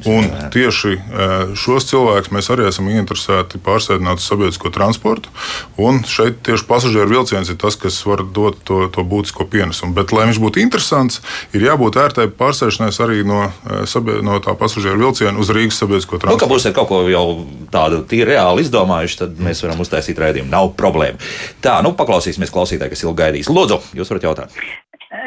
[0.10, 5.32] un jā, tieši eh, šos cilvēkus mēs arī esam ieinteresēti pārsēdināt uz sabiedrisko transportu.
[5.80, 9.96] Un šeit tieši pasažieru vilciens ir tas, kas var dot to, to būtisko pienesumu.
[9.96, 11.22] Bet, lai viņš būtu interesants,
[11.56, 16.36] ir jābūt ērtai pārsēšanās arī no, eh, no tā pasažieru vilciena uz Rīgas sabiedrisko transportu.
[16.36, 17.26] Nu, ka būsiet kaut ko jau
[17.72, 20.52] tādu tīri reāli izdomājuši, tad mēs varam uztaisīt raidījumu.
[20.52, 21.20] Nav problēma.
[21.64, 23.52] Tā, nu paklausīsimies klausītāji, kas ilgi gaidīs.
[23.54, 24.62] Lūdzu, jūs varat jautāt.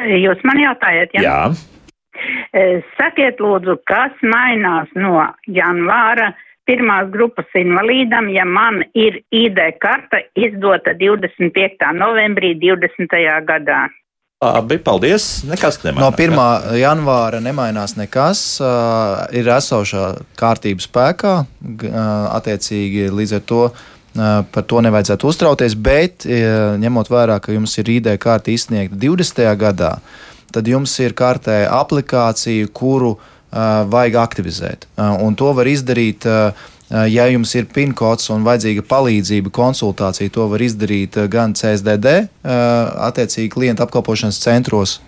[0.03, 1.23] Jūs man jautājat, ja?
[1.23, 1.37] Jā.
[2.53, 6.33] E, sakiet, lūdzu, kas mainās no janvāra
[6.67, 11.91] pirmās grupas invalīdam, ja man ir ID karta izdota 25.
[11.97, 13.19] novembrī 20.
[13.47, 13.87] gadā?
[14.43, 15.43] Labi, paldies.
[15.47, 16.03] Nekas nemainās.
[16.03, 16.75] No 1.
[16.81, 18.41] janvāra nemainās nekas.
[18.59, 21.33] Uh, ir esošā kārtība spēkā.
[21.43, 22.01] Uh,
[22.35, 23.61] attiecīgi līdz ar to
[24.13, 26.27] Par to nevajadzētu uztraukties, bet
[26.79, 29.41] ņemot vērā, ka jums ir ID karte izsniegta 20.
[29.57, 29.95] gadā,
[30.53, 33.15] tad jums ir kartē aplikācija, kuru
[33.89, 34.85] vajag aktivizēt.
[34.97, 36.29] Un to var izdarīt.
[36.93, 42.11] Ja jums ir PIN kods un vajadzīga palīdzība, konsultācija, to var izdarīt gan CSDD,
[42.45, 44.99] attiecīgi klienta apkalpošanas centros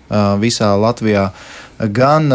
[0.42, 1.28] visā Latvijā,
[1.94, 2.26] gan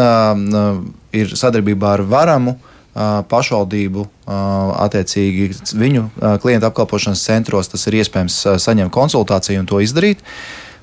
[1.12, 2.56] ir sadarbībā ar Varamu,
[2.94, 5.48] pašvaldību, attiecīgi
[5.80, 6.08] viņu
[6.42, 10.20] klientu apkalpošanas centros, tas ir iespējams saņemt konsultāciju un to izdarīt.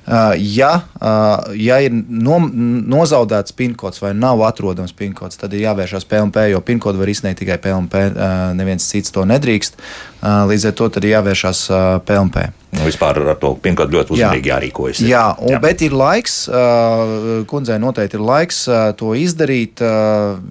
[0.06, 0.70] Ja,
[1.54, 2.38] ja ir no,
[2.90, 7.60] nozaudēts pinkods vai nav atrodams pinkods, tad ir jāvēršas PLP, jo pinkodu var izsniegt tikai
[7.62, 8.06] PLP.
[8.58, 9.78] Neviens cits to nedrīkst.
[10.20, 11.66] Līdz ar to ir jāvēršas
[12.08, 12.48] PLP.
[12.70, 14.56] Nu, vispār ar to pinkodu ļoti uzmanīgi jā.
[14.56, 15.02] jārīkojas.
[15.02, 16.42] Jā, un, jā, bet ir laiks,
[17.50, 18.60] kundzei noteikti ir laiks
[18.98, 19.82] to izdarīt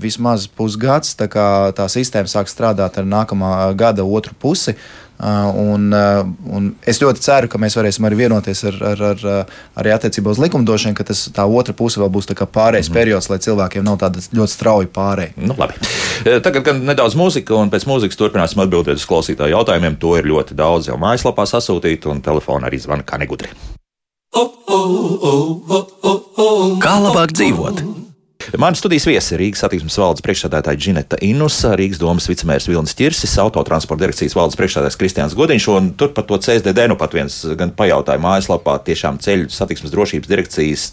[0.03, 1.15] vismaz pusgads.
[1.19, 4.75] Tā kā tā sistēma sāk strādāt ar nākamā gada otru pusi.
[5.19, 6.21] Uh, un, uh,
[6.55, 10.31] un es ļoti ceru, ka mēs varēsim arī vienoties ar, ar, ar, uh, arī attiecībā
[10.31, 12.93] uz likumdošanu, ka tas, tā otra puse vēl būs pārējais mm -hmm.
[12.95, 15.35] periods, lai cilvēkiem nav tāda ļoti strauja pārēja.
[15.35, 15.75] Nu, labi.
[16.45, 19.99] Tagad gan nedaudz mūzika, un pēc mūzikas turpināsim atbildēt uz klausītāju jautājumiem.
[19.99, 23.49] To ir ļoti daudz jau mājaslapā sasūtīt, un telefona arī zvana kā negudri.
[26.79, 27.98] Kā labāk dzīvot?
[28.57, 34.05] Mani studijas viesi Rīgas attīstības valdes priekšsēdētāja Džineta Inusa, Rīgas domas vicemērs Vilnis Čirsis, autotransporta
[34.05, 38.21] direkcijas valdes priekšsēdētājs Kristians Godiņš, un tur par to CSDD nu pat viens gan pajautāja
[38.23, 40.85] mājaslapā, tiešām ceļu satiksmes drošības direkcijas,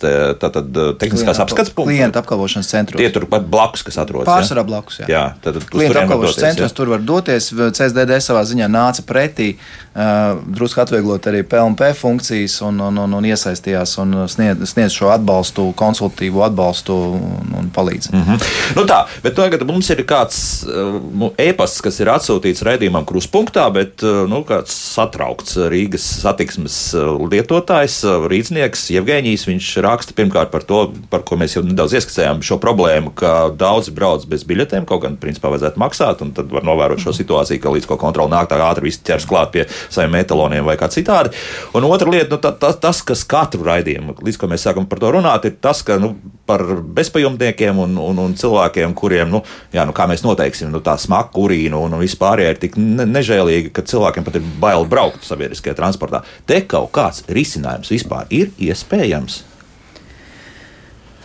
[0.43, 0.69] tātad
[1.01, 1.95] tehniskās apskats punkts.
[1.95, 3.01] Klienta apkalpošanas centros.
[3.01, 4.29] Tie tur pat blakus, kas atrodas.
[4.29, 5.09] Pārsvarā blakus, jā.
[5.15, 6.77] jā tad, Klienta apkalpošanas centros jā.
[6.77, 7.49] tur var doties.
[7.55, 9.53] CSDD savā ziņā nāca pretī,
[9.95, 15.15] uh, drusku atvieglot arī PLP funkcijas un, un, un, un iesaistījās un sniedz, sniedz šo
[15.15, 17.01] atbalstu, konsultīvu atbalstu
[17.37, 18.11] un, un palīdz.
[18.13, 18.47] Mm -hmm.
[18.77, 24.03] nu tā, bet tagad mums ir kāds uh, e-pasts, kas ir atsūtīts raidījumam kruspunktā, bet
[24.03, 29.47] uh, nu, kāds satraukts Rīgas satiksmes uh, lietotājs, rīznieks Jevģīnijas.
[29.47, 33.95] Viņš raksta pirmkārt par to, par ko mēs jau nedaudz ieskicējām, šo problēmu, ka daudzi
[33.95, 37.75] brauc bez biļetēm, kaut gan principā vajadzētu maksāt, un tad var novērot šo situāciju, ka
[37.75, 41.35] līdz ko kontroli nāk tā ātri viss ķers klāt pie saviem metaloniem vai kā citādi.
[41.77, 45.03] Un otra lieta, nu, tā, tā, tas, kas katru raidījumu, līdz ko mēs sākam par
[45.03, 46.15] to runāt, ir tas, ka nu,
[46.47, 46.63] par
[46.97, 49.43] bezpajumtniekiem vecākiem un, un, un cilvēkiem, kuriem, nu,
[49.75, 53.09] jā, nu, kā mēs noteiksim, nu, tā smaka urīna un, un vispārējā ir tik ne,
[53.11, 56.23] nežēlīga, ka cilvēkiem pat ir bail braukt sabiedriskajā transportā.
[56.47, 59.43] Te kaut kāds risinājums vispār ir iespējams.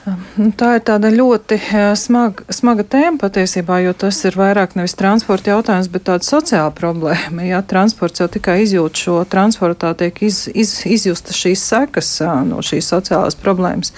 [0.01, 1.59] Nu, tā ir tāda ļoti
[1.99, 7.43] smaga, smaga tēma patiesībā, jo tas ir vairāk nevis transporta jautājums, bet tāda sociāla problēma.
[7.45, 12.09] Jā, transports jau tikai izjūt šo transportā, tiek iz, iz, izjusta šīs sekas
[12.49, 13.93] no šīs sociālās problēmas.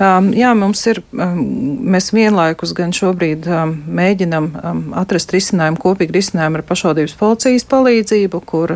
[0.00, 3.46] Jā, mums ir, mēs vienlaikus gan šobrīd
[3.86, 4.50] mēģinam
[4.98, 8.74] atrast risinājumu, kopīgi risinājumu ar pašvaldības policijas palīdzību, kur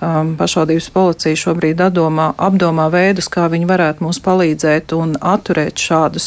[0.00, 6.26] pašvaldības policija šobrīd atdomā, apdomā veidus, kā viņi varētu mums palīdzēt un atturēt šādu šādus,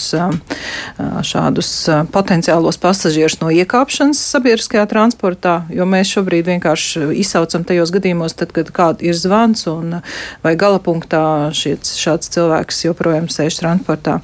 [1.23, 1.69] šādus
[2.11, 8.71] potenciālos pasažierus no iekāpšanas sabiedriskajā transportā, jo mēs šobrīd vienkārši izsaucam tajos gadījumos, tad, kad
[8.71, 10.01] kāda ir zvans un
[10.43, 14.21] vai galapunktā šiet, šāds cilvēks joprojām sēž transportā.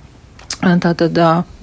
[0.58, 1.18] Tātad,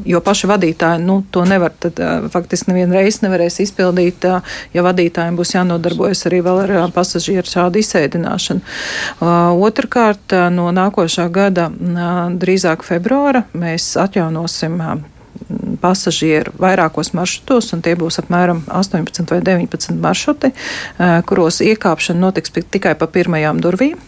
[0.06, 1.98] jo paši vadītāji nu, to nevar, tad
[2.30, 4.26] faktiski nevienu reizi nevarēs izpildīt,
[4.74, 8.62] ja vadītājiem būs jānodarbojas arī vēl ar pasažieru šādu izsēdināšanu.
[9.66, 11.70] Otrakārt, no nākošā gada,
[12.38, 14.78] drīzāk februāra, mēs atjaunosim
[15.80, 20.52] pasažieru vairākos maršrutos, un tie būs apmēram 18 vai 19 maršruti,
[21.28, 24.00] kuros iekāpšana notiks tikai pa pirmajām durvīm.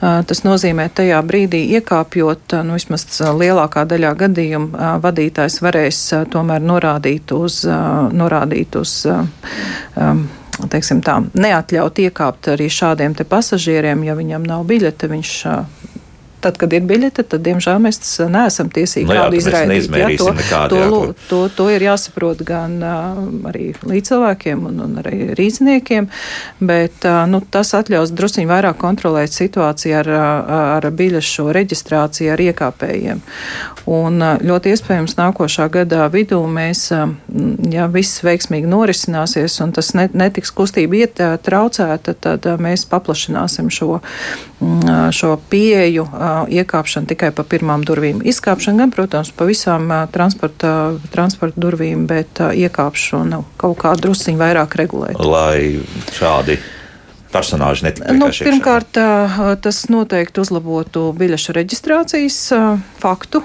[0.00, 4.70] Tas nozīmē, tajā brīdī iekāpjot, nu, vismaz lielākā daļā gadījumu,
[5.04, 6.00] vadītājs varēs
[6.32, 7.60] tomēr norādīt uz,
[8.16, 8.96] norādīt uz
[10.72, 15.36] teiksim tā, neatļaut iekāpt arī šādiem pasažieriem, ja viņam nav biļete, viņš
[16.42, 19.84] Tad, kad ir biļete, tad, diemžēl, mēs neesam tiesīgi no nu jā, kādu izraidīt.
[19.94, 24.96] Jā, to, nekādu, to, jā, to, to ir jāsaprot gan uh, arī līdzcilvēkiem un, un
[24.98, 26.08] arī rīzniekiem,
[26.58, 30.10] bet uh, nu, tas atļaus drusciņi vairāk kontrolēt situāciju ar,
[30.80, 33.22] ar biļešu reģistrāciju ar iekāpējiem.
[33.94, 37.06] Un uh, ļoti iespējams nākošā gadā vidū mēs, uh,
[37.70, 42.82] ja viss veiksmīgi norisināsies un tas net, netiks kustība iet uh, traucēta, tad uh, mēs
[42.90, 46.10] paplašināsim šo, uh, šo pieeju.
[46.10, 48.22] Uh, iekāpšana tikai pa pirmām durvīm.
[48.26, 50.74] Izkāpšana gan, protams, pa visām transporta,
[51.14, 55.20] transporta durvīm, bet iekāpšanu kaut kā drusciņi vairāk regulēt.
[55.20, 55.82] Lai
[56.16, 56.58] šādi
[57.32, 58.98] personāži netika nu, Pirmkārt,
[59.64, 62.38] tas noteikti uzlabotu biļešu reģistrācijas
[63.02, 63.42] faktu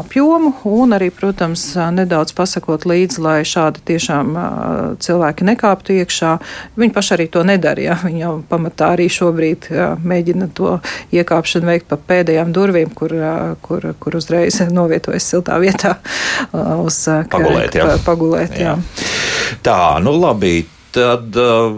[0.00, 4.32] apjomu un arī, protams, nedaudz pasakot līdzi, lai šādi tiešām
[5.02, 6.36] cilvēki nekāptu iekšā.
[6.80, 7.84] Viņi paši arī to nedara.
[7.86, 7.98] Ja?
[8.02, 9.70] Viņi jau pamatā arī šobrīd
[10.02, 10.78] mēģina to
[11.14, 13.14] iekāpšanu veikt pa pēdējām durvīm, kur,
[13.66, 15.96] kur, kur uzreiz novietojas siltā vietā
[16.52, 17.76] uz pagulēt.
[17.76, 17.90] Jā.
[18.06, 18.76] pagulēt jā.
[18.76, 19.12] Jā.
[19.66, 20.75] Tā, nu labi.
[20.96, 21.74] Tad uh,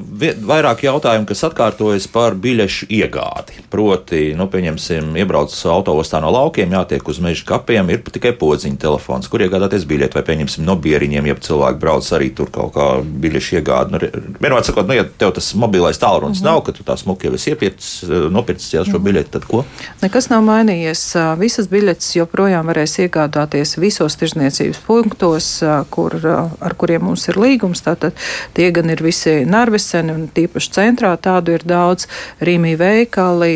[0.46, 3.56] vairāk jautājumu, kas atkārtojas par biļešu iegādi.
[3.72, 9.26] Proti, nu, pieņemsim, iebrauc autostā no laukiem, jātiek uz meža kapiem, ir tikai podziņa telefons,
[9.30, 13.58] kur iegādāties biļeti, vai pieņemsim no bieriņiem, ja cilvēki brauc arī tur kaut kā biļešu
[13.58, 13.96] iegādi.
[13.96, 14.02] Nu,
[14.38, 16.52] vienmēr sakot, nu, ja tev tas mobilais tālrunis mm -hmm.
[16.52, 19.08] nav, ka tu tā smuki jau esi iepircis, uh, nopircis jau šo mm -hmm.
[19.08, 19.64] biļeti, tad ko?
[20.02, 21.02] Nekas nav mainījies.
[21.18, 25.50] Uh, visas biļetes joprojām varēs iegādāties visos tirzniecības punktos,
[25.90, 26.16] kur,
[26.60, 27.82] ar kuriem mums ir līgums.
[27.82, 28.12] Tātad
[28.54, 32.08] tie gan ir visi narveseni un tīpaši centrā tādu ir daudz.
[32.44, 33.54] Rīmī veikali,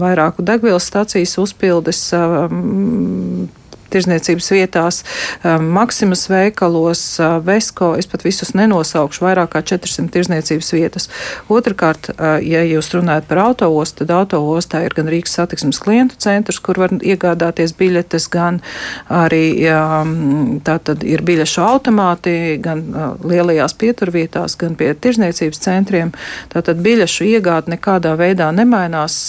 [0.00, 2.06] vairāku degvielas stacijas uzpildes
[3.92, 5.02] tirzniecības vietās,
[5.44, 11.08] um, Maksimas veikalos, uh, Vesko, es pat visus nenosaukšu, vairāk kā 400 tirzniecības vietas.
[11.52, 16.60] Otrakārt, uh, ja jūs runājat par autoostu, tad autoostā ir gan Rīgas satiksmes klientu centrs,
[16.62, 18.60] kur var iegādāties biļetes, gan
[19.10, 22.84] arī um, tātad ir biļešu automāti, gan
[23.24, 26.12] lielajās pieturvietās, gan pie tirzniecības centriem.
[26.52, 29.20] Tātad biļešu iegāde nekādā veidā nemainās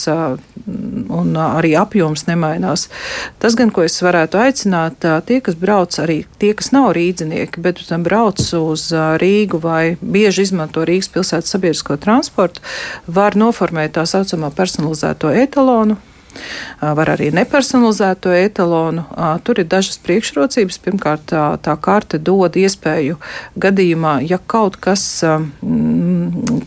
[0.66, 2.88] un arī apjoms nemainās.
[3.42, 7.84] Tas gan, ko es varētu aicināt, tie, kas brauc, arī tie, kas nav rīdzinieki, bet
[8.06, 8.90] brauc uz
[9.22, 12.64] Rīgu vai bieži izmanto Rīgas pilsētas sabiedrisko transportu,
[13.08, 16.00] var noformēt tā saucamo personalizēto etalonu
[16.82, 19.06] Var arī nepersonalizēto etalonu.
[19.46, 20.80] Tur ir dažas priekšrocības.
[20.82, 23.20] Pirmkārt, tā, tā karte dod iespēju
[23.62, 25.04] gadījumā, ja kaut kas,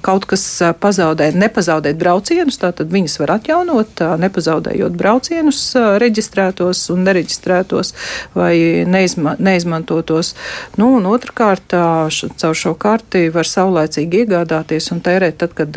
[0.05, 0.45] kaut kas
[0.81, 5.61] pazaudē, nepazaudēt braucienus, tad viņas var atjaunot, nepazaudējot braucienus
[6.03, 7.95] reģistrētos un nereģistrētos
[8.35, 10.35] vai neizma, neizmantotos.
[10.79, 15.77] Nu, un otrkārt, caur šo karti var saulēcīgi iegādāties un tērēt tad, kad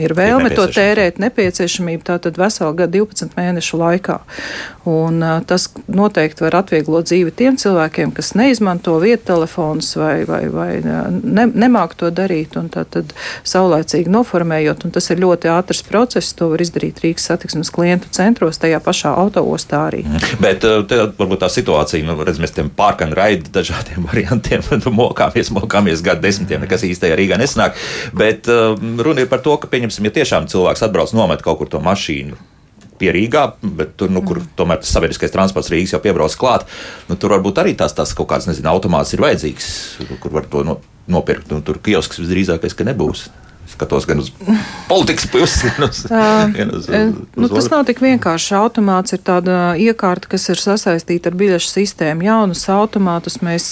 [0.00, 2.04] ir vēlme to tērēt, nepieciešamība.
[2.14, 4.18] Tātad veselu gadu 12 12 mēnešu laikā.
[4.84, 10.68] Un, tas noteikti var atvieglot dzīvi tiem cilvēkiem, kas neizmanto vietu telefonus vai, vai, vai
[10.84, 13.14] ne, nemāk to darīt, un tad, tad
[13.48, 18.60] saulēcīgi noformējot, un tas ir ļoti ātrs process, to var izdarīt Rīgas satiksmes klientu centros,
[18.60, 20.04] tajā pašā autoostā arī.
[20.04, 20.40] Mhm.
[20.44, 25.52] Bet te, varbūt tā situācija, nu, redz, mēs tiem pārkanu raidi dažādiem variantiem, nu, mokāmies,
[25.54, 27.80] mokāmies gadu desmitiem, nekas īstajā Rīgā nesanāk,
[28.12, 31.80] bet runa ir par to, ka, pieņemsim, ja tiešām cilvēks atbrauc nomet kaut kur to
[31.80, 32.36] mašīnu,
[33.00, 33.44] pie Rīgā,
[33.78, 34.54] bet tur, nu, kur mm.
[34.58, 36.66] tomēr tas sabiedriskais transports Rīgas jau piebrauc klāt,
[37.10, 39.70] nu, tur varbūt arī tās, tās kaut kāds, nezinu, automāts ir vajadzīgs,
[40.22, 40.78] kur var to no,
[41.10, 41.50] nopirkt.
[41.52, 43.28] Nu, tur kiosks visdrīzākais, ka nebūs
[43.68, 44.30] skatos gan uz
[44.88, 46.04] politikas pusi, gan uz.
[46.56, 48.54] Gan uz, uz, uz nu, tas nav tik vienkārši.
[48.58, 52.26] Automāts ir tāda iekārta, kas ir sasaistīta ar biļešu sistēmu.
[52.26, 53.66] Jaunus automātus mēs,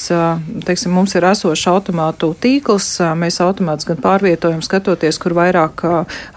[0.67, 2.89] teiksim, mums ir esošs automātu tīkls.
[3.19, 5.85] Mēs automātus gan pārvietojam, skatoties, kur vairāk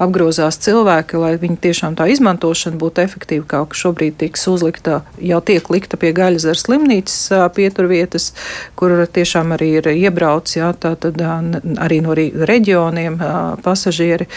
[0.02, 5.70] apgrozās cilvēki, lai viņi tiešām tā izmantošana būtu efektīva, kā šobrīd tiks uzlikta, jau tiek
[5.74, 8.32] likta pie gaļas ar slimnīcas pieturvietas,
[8.78, 13.20] kur tiešām arī ir iebrauc, jā, tā tad arī no reģioniem
[13.64, 14.28] pasažieri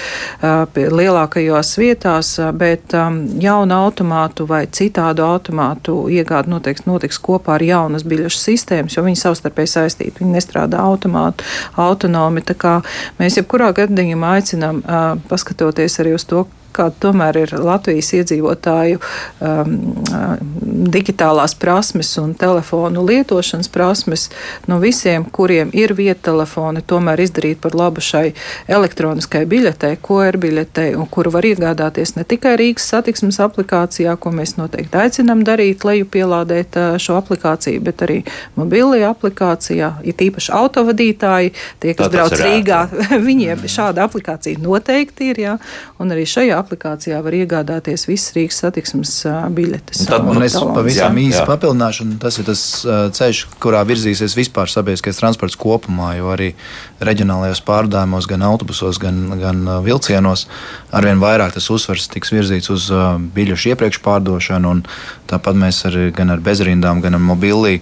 [0.76, 2.94] lielākajās vietās, bet
[3.42, 9.22] jaunu automātu vai citādu automātu iegāde noteikti notiks kopā ar jaunas biļešu sistēmas, jo viņi
[9.22, 10.22] savstarpēji saistīti.
[10.22, 11.46] Viņi nestrādā automātu,
[11.76, 12.44] autonomi.
[13.18, 14.82] Mēs jebkurā gadījumā aicinām,
[15.28, 16.46] paskatoties arī uz to,
[16.79, 19.74] kāda tomēr ir Latvijas iedzīvotāju um,
[20.89, 24.29] digitālās prasmes un telefonu lietošanas prasmes,
[24.70, 28.33] no visiem, kuriem ir vieta telefoni, tomēr izdarīt par labu šai
[28.70, 34.57] elektroniskai biļetei, QR biļetei, un kuru var iegādāties ne tikai Rīgas satiksmes aplikācijā, ko mēs
[34.59, 38.20] noteikti aicinām darīt, leju pielādēt uh, šo aplikāciju, bet arī
[38.59, 42.85] mobilajā aplikācijā, ir tīpaši autovadītāji, tie, kas brauc Rīgā,
[43.29, 45.57] viņiem šāda aplikācija noteikti ir, jā,
[45.99, 49.12] un arī šajā aplikācijā aplikācijā var iegādāties visas Rīgas satiksmes
[49.56, 50.04] biļetes.
[50.08, 52.62] Tad, un es pavisam īsi papildināšu, un tas ir tas
[53.18, 56.52] ceļš, kurā virzīsies vispār sabiedriskais transports kopumā, jo arī
[57.04, 60.46] reģionālajos pārdājumos, gan autobusos, gan, gan vilcienos
[60.94, 62.90] arvien vairāk tas uzsvars tiks virzīts uz
[63.34, 64.84] biļešu iepriekš pārdošanu, un
[65.30, 67.78] tāpat mēs arī gan ar bezrindām, gan ar mobilī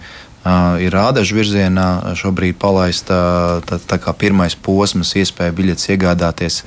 [0.83, 3.17] ir rādažu virzienā šobrīd palaista
[3.67, 6.61] tā, tā kā pirmais posms, iespēja biļetes iegādāties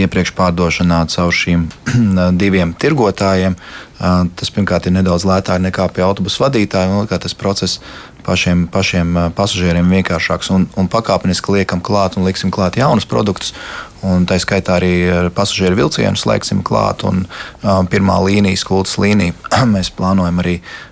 [0.00, 1.66] iepriekš pārdošanā caur šīm
[2.42, 3.58] diviem tirgotājiem.
[3.96, 7.80] Tas pirmkārt ir nedaudz lētāk nekā pie autobusu vadītāja, un tas process
[8.26, 13.54] pašiem, pašiem pasažieriem vienkāršāks un, un pakāpeniski liekam klāt un liksim klāt jaunus produktus.
[14.06, 14.92] Un tā skaitā arī
[15.34, 19.34] pasažieru vilcienu slēgsim klāt, un uh, pirmā līnijas, kultas līnija,
[19.74, 20.86] mēs plānojam arī uh,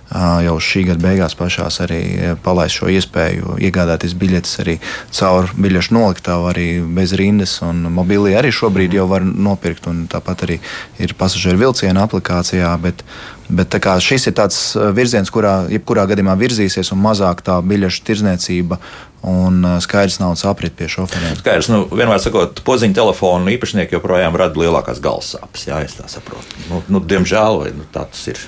[0.45, 2.01] jau šī gada beigās pašās arī
[2.45, 4.75] palaist šo iespēju iegādāties biļetes arī
[5.15, 10.59] caur biļešu noliktavu, arī bez rindas, mobilī arī šobrīd jau var nopirkt, un tāpat arī
[11.01, 13.03] ir pasažieru vilcienu aplikācijā, bet,
[13.49, 14.61] bet šis ir tāds
[14.93, 18.79] virziens, kurā jebkurā gadījumā virzīsies, un mazāk tā biļešu tirzniecība
[19.25, 21.37] un skaidrs naudas aprit pie šoferiem.
[21.39, 25.65] Skaidrs, nu, vienmēr sakot, podziņu telefonu īpašnieki joprojām rada lielākās galvas sāpes.
[25.69, 26.65] Jā, es tā saprotu.
[26.69, 28.43] Nu, nu, diemžēl, vai nu, tā tas ir.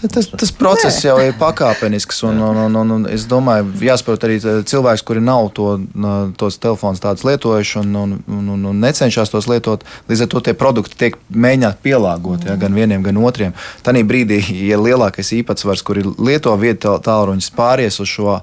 [0.00, 1.08] Tas, tas process Nē.
[1.10, 5.50] jau ir pakāpenisks, un, un, un, un, un es domāju, jāsaprot arī cilvēks, kuri nav
[5.56, 5.74] to,
[6.40, 9.84] tos telefonus tādus lietojuši un, un, un, un necenšas tos lietot.
[10.08, 13.52] Līdz ar to tie produkti tiek mēģināti pielāgot ja, gan vieniem, gan otriem.
[13.84, 18.38] Tanī brīdī, ja lielākais īpatsvars, kuri lieto vietu tālruņus, pāries uz šo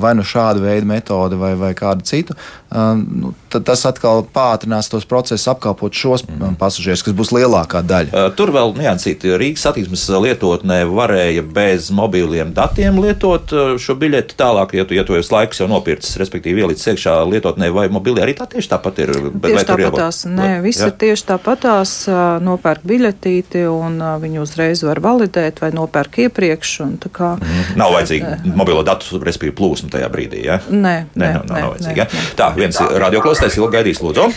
[0.00, 2.34] vai nu šādu veidu metodi vai, vai kādu citu,
[2.70, 6.56] nu, tad tas atkal pātrinās tos procesus, apkalpot šos mm.
[6.60, 8.24] pasažierus, kas būs lielākā daļa.
[8.38, 14.86] Tur vēl niansīt, Rīgas satiksmes lietotnē varēja bez mobiliem datiem lietot šo biļeti tālāk, ja
[14.86, 18.48] tu, ja tu esi laiks jau nopircis, respektīvi ielicis iekšā lietotnē vai mobilī, arī tā
[18.50, 19.14] tieši tāpat ir.
[19.40, 21.94] Tieši tāpatās, nē, viss ir tieši tāpatās,
[22.42, 26.76] nopērk biļetīti un viņu uzreiz var validēt vai nopērk iepriekš.
[27.02, 27.74] Tā kā, mm.
[27.80, 30.42] Nav vajadzīgi mobilo datu, respektīvi plūsmu tajā brīdī.
[30.48, 30.58] Ja?
[30.66, 32.00] Nē, nē, nē, nav, nav nē, vajadzīgi.
[32.00, 32.26] Nē, ja?
[32.40, 34.28] Tā, viens radioklausītājs ilgi gaidīs, lūdzu.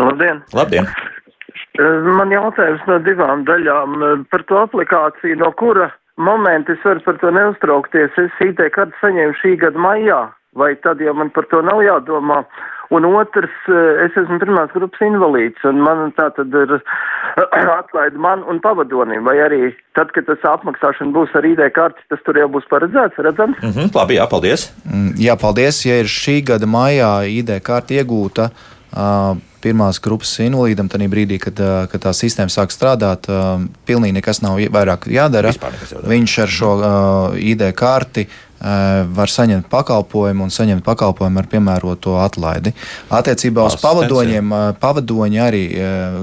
[0.00, 0.44] Labdien!
[0.56, 0.88] Labdien.
[1.80, 5.88] Man jautājums no divām daļām par to aplikāciju, no kura
[6.20, 8.18] momenta es varu par to neuztraukties.
[8.20, 10.20] Es IT kartu saņēmu šī gada maijā,
[10.60, 12.42] vai tad jau man par to nav jādomā?
[12.90, 16.72] Un otrs, eh, es esmu pirmās grupas invalīds, un man tā tad ir
[17.78, 22.24] atlaida man un pavadonim, vai arī tad, kad tas apmaksāšana būs ar ID karti, tas
[22.26, 23.62] tur jau būs paredzēts, redzams?
[23.62, 24.66] Mm -hmm, labi, jā, paldies.
[24.82, 28.50] Mm, jā, paldies, ja ir šī gada maijā ID karti iegūta.
[28.90, 31.54] Uh, pirmās grupas invalīdam, tad brīdī, kad,
[31.92, 33.28] kad tā sistēma sāk strādāt,
[33.86, 35.52] pilnīgi nekas nav vairāk jādara.
[36.10, 38.26] Viņš ar šo uh, ID karti
[38.60, 42.74] var saņemt pakalpojumu un saņemt pakalpojumu ar piemēroto atlaidi.
[43.08, 44.52] Attiecībā uz pavadoņiem,
[44.82, 45.62] pavadoņi arī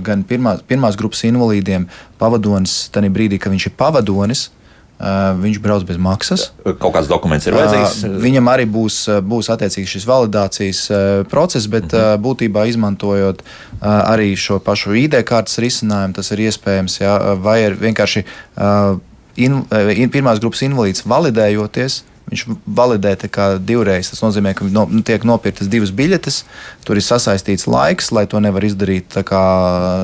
[0.05, 1.87] gan pirmās, pirmās grupas invalīdiem,
[2.21, 4.49] pavadonis tajā brīdī, kad viņš ir pavadonis,
[4.97, 6.47] viņš brauc bez maksas.
[6.65, 8.17] Kaut kāds dokuments ir vajadzīgs.
[8.21, 10.79] Viņam arī būs, būs attiecīgs šis validācijas
[11.29, 12.21] process, bet uh -huh.
[12.21, 13.43] būtībā izmantojot
[13.81, 17.01] arī šo pašu ID kartes risinājumu, tas ir iespējams.
[17.01, 18.25] Jā, vai ir vienkārši
[19.37, 19.61] in,
[19.95, 22.03] in, pirmās grupas invalīds validējoties.
[22.27, 22.43] Viņš
[22.75, 23.13] validē
[23.63, 24.09] divreiz.
[24.11, 26.41] Tas nozīmē, ka no, nu, tiek nopirktas divas biļetes,
[26.83, 29.15] tur ir sasaistīts laiks, lai to nevar izdarīt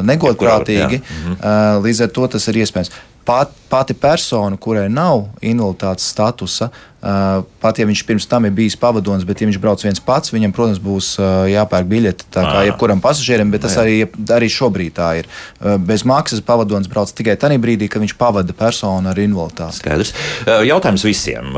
[0.08, 1.02] negodprātīgi.
[1.04, 1.42] Mhm.
[1.84, 2.94] Līdz ar to tas ir iespējams
[3.28, 8.78] pat, pati persona, kurai nav invaliditātes statusa, uh, pat ja viņš pirms tam ir bijis
[8.80, 12.62] pavadonis, bet ja viņš brauc viens pats, viņam, protams, būs uh, jāpērk biļete tā kā
[12.70, 15.30] jebkuram pasažierim, bet tas arī, arī šobrīd tā ir.
[15.60, 19.82] Uh, bez maksas pavadonis brauc tikai tajā brīdī, kad viņš pavada personu ar invaliditāti.
[19.82, 20.16] Skaidrs.
[20.64, 21.54] Jautājums visiem.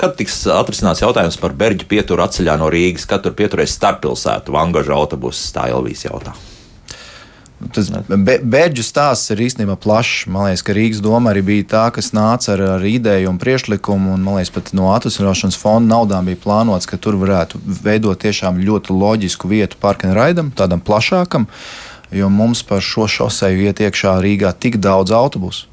[0.00, 4.96] Kad tiks atrisināts jautājums par Berģu pieturu atceļā no Rīgas, kad tur pieturēs starppilsētu Vangaža
[4.96, 6.55] autobusu, tā Elvijas jautājums.
[7.72, 10.26] Tas bērģu stāsts ir īstenībā plašs.
[10.28, 14.12] Man liekas, ka Rīgas doma arī bija tā, kas nāca ar, ar ideju un priekšlikumu.
[14.12, 18.60] Un, man liekas, pat no atvesļošanas fonda naudām bija plānots, ka tur varētu veidot tiešām
[18.60, 21.48] ļoti loģisku vietu parkam raidam, tādam plašākam.
[22.12, 25.72] Jo mums par šo šoseju iet iekšā Rīgā tik daudz autobusu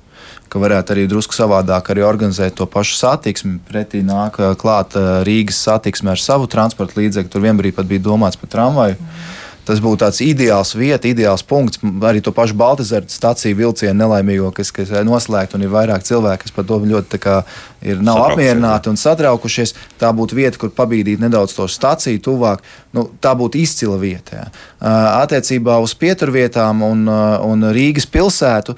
[0.54, 3.56] ka varētu arī drusku savādāk arī organizēt to pašu satiksmi.
[3.66, 4.94] Pretī nāk klāt
[5.26, 7.32] Rīgas satiksme ar savu transporta līdzekli.
[7.34, 9.00] Tur vienbrīd pat bija domāts par tramvaju.
[9.00, 9.43] Mm.
[9.68, 11.80] Tas būtu tāds ideāls vieta, ideāls punkts.
[12.04, 16.44] Arī to pašu Baltazara staciju vilcienu nelaimīgo, kas, kas ir noslēgta un ir vairāk cilvēku,
[16.44, 17.38] kas par to ļoti kā,
[17.80, 19.76] ir, nav Satrauks, apmierināti un satraukušies.
[20.02, 22.66] Tā būtu vieta, kur pabīdīt nedaudz to staciju tuvāk.
[22.94, 24.42] Nu, tā būtu izcila vieta.
[24.42, 24.50] Jā.
[25.24, 28.76] Attiecībā uz pieturvietām un, un Rīgas pilsētu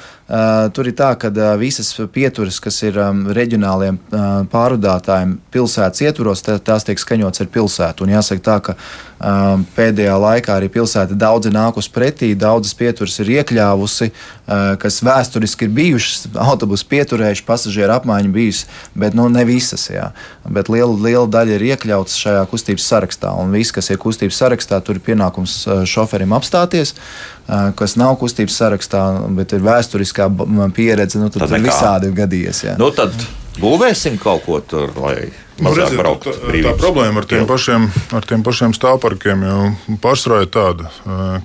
[0.73, 1.29] tur ir tā, ka
[1.59, 2.97] visas pieturas, kas ir
[3.37, 3.99] reģionāliem
[4.49, 8.05] pārvadātājiem pilsētas ietvaros, tās tiek skaņotas ar pilsētu.
[8.05, 8.77] Un jāsaka tā, ka
[9.75, 14.09] pēdējā laikā arī pilsēta daudz ir nākusi pretī, daudzas pieturas ir iekļāvusi,
[14.81, 19.87] kas vēsturiski ir bijušas, autobusu pieturējuši, pasažieru apmaiņa bijusi, bet nu, ne visas.
[19.89, 20.11] Jā.
[20.45, 24.81] Bet liela, liela daļa ir iekļauts šajā kustības sarakstā, un viss, kas ir kustības sarakstā,
[24.85, 26.93] tur ir pienākums šoferim apstāties.
[27.77, 29.01] Kas nav kustības sarakstā,
[29.37, 30.29] bet ir vēsturiskā
[30.75, 32.63] pieredze, nu, tad, tad visādi ir gadījies.
[32.69, 32.77] Jā.
[32.81, 33.13] Nu, tad
[33.61, 37.87] būvēsim kaut ko tur, lai Nu, redziet, tā, tā problēma ar tiem, pašiem,
[38.17, 39.59] ar tiem pašiem stāvparkiem jau
[40.03, 40.91] pārsvarā ir tāda,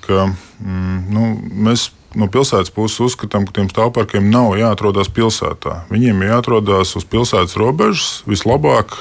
[0.03, 1.27] ka mm, nu,
[1.69, 5.85] mēs no pilsētas puses uzskatām, ka tiem stāvparkiem nav jāatrodas pilsētā.
[5.93, 8.97] Viņiem ir jāatrodas uz pilsētas robežas, vislabāk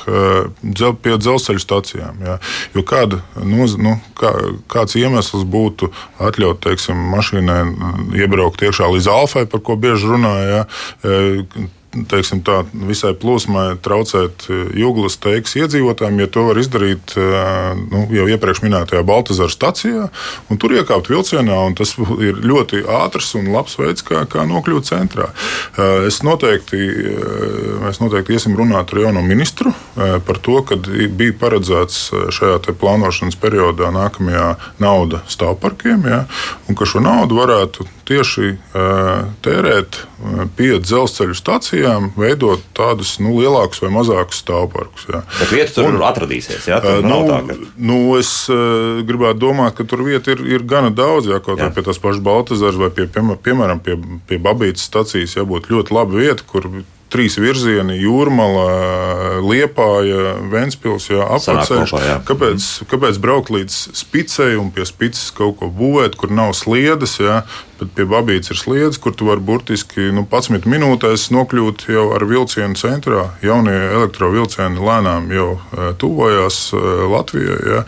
[1.02, 2.22] pie dzelzceļa stacijām.
[2.26, 2.38] Jā.
[2.78, 4.36] Jo kāda, noz, nu, kā,
[4.70, 5.90] kāds iemesls būtu
[6.22, 7.60] atļaut teiksim, mašīnai
[8.22, 10.64] iebraukt iekšā līdz Alfai, par ko bieži runāja
[11.90, 17.26] teiksim, tā, visai plūsmai traucēt e, jūglas teiks iedzīvotājiem, ja to var izdarīt e,
[17.90, 20.10] nu, jau iepriekš minētajā Baltazara stacijā,
[20.50, 25.32] un tur iekāpt vilcienā, tas ir ļoti ātrs un labs veids, kā, kā nokļūt centrā.
[25.32, 26.80] E, es noteikti,
[27.84, 33.90] mēs noteikti iesim runāt ar jauno ministru par to, ka bija paredzēts šajā plānošanas periodā
[33.96, 36.24] nākamajā nauda stāvparkiem, ja,
[36.70, 38.54] un ka šo naudu varētu tieši
[39.46, 40.00] tērēt
[40.58, 41.79] pie dzelzceļa stācijām,
[42.18, 45.08] veidot tādus nu, lielākus vai mazākus stāvparkus.
[45.10, 46.68] Bet vieta tur un, atradīsies.
[46.70, 47.58] Jā, tur nu, tā, ka...
[47.90, 51.30] nu, es uh, gribētu domāt, ka tur vieta ir, ir gana daudz.
[51.32, 53.98] Jā, kaut kā pie tās pašas Baltasaras vai pie, piemēram pie,
[54.30, 56.70] pie Babītas stācijas jābūt ļoti laba vieta, kur
[57.10, 61.94] trīs virzieni- jūrmala, liepāja, Ventspils, apceļš.
[62.28, 67.44] Kāpēc, kāpēc braukt līdz spicei un pie spices kaut ko būvēt, kur nav sliedes, jā,
[67.80, 72.26] bet pie babītes ir sliedes, kur tu vari burtiski nu, 11 minūtēs nokļūt jau ar
[72.26, 73.30] vilcienu centrā.
[73.42, 76.84] Jaunie elektrovilcieni lēnām jau e, tuvojās e,
[77.14, 77.62] Latvijai.
[77.74, 77.84] Jā.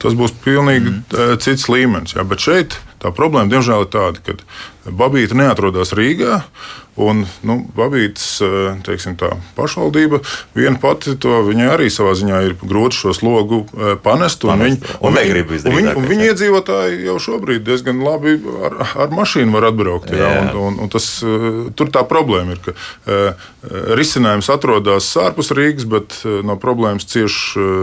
[0.00, 1.40] Tas būs pilnīgi mm.
[1.44, 2.16] cits līmenis.
[2.16, 2.24] Jā.
[2.24, 4.36] Bet šeit tā problēma, diemžēl, ir tāda, ka
[4.84, 6.40] Babīte neatrodas Rīgā.
[7.00, 10.20] Un, nu, Babītas eh, teiksim, tā, pašvaldība
[10.56, 14.44] viena pati to viņai arī savā ziņā ir grūti šo slogu eh, panest.
[14.44, 18.36] Un, panest, viņi, un, un, viņi, un, viņi, un viņi iedzīvotāji jau šobrīd diezgan labi
[18.66, 18.76] ar,
[19.06, 20.12] ar mašīnu var atbraukt.
[20.12, 20.42] Jā, jā.
[20.42, 22.76] Un, un, un tas, eh, tur tā problēma ir, ka
[23.96, 27.38] risinājums atrodas ārpus Rīgas, bet no problēmas cieš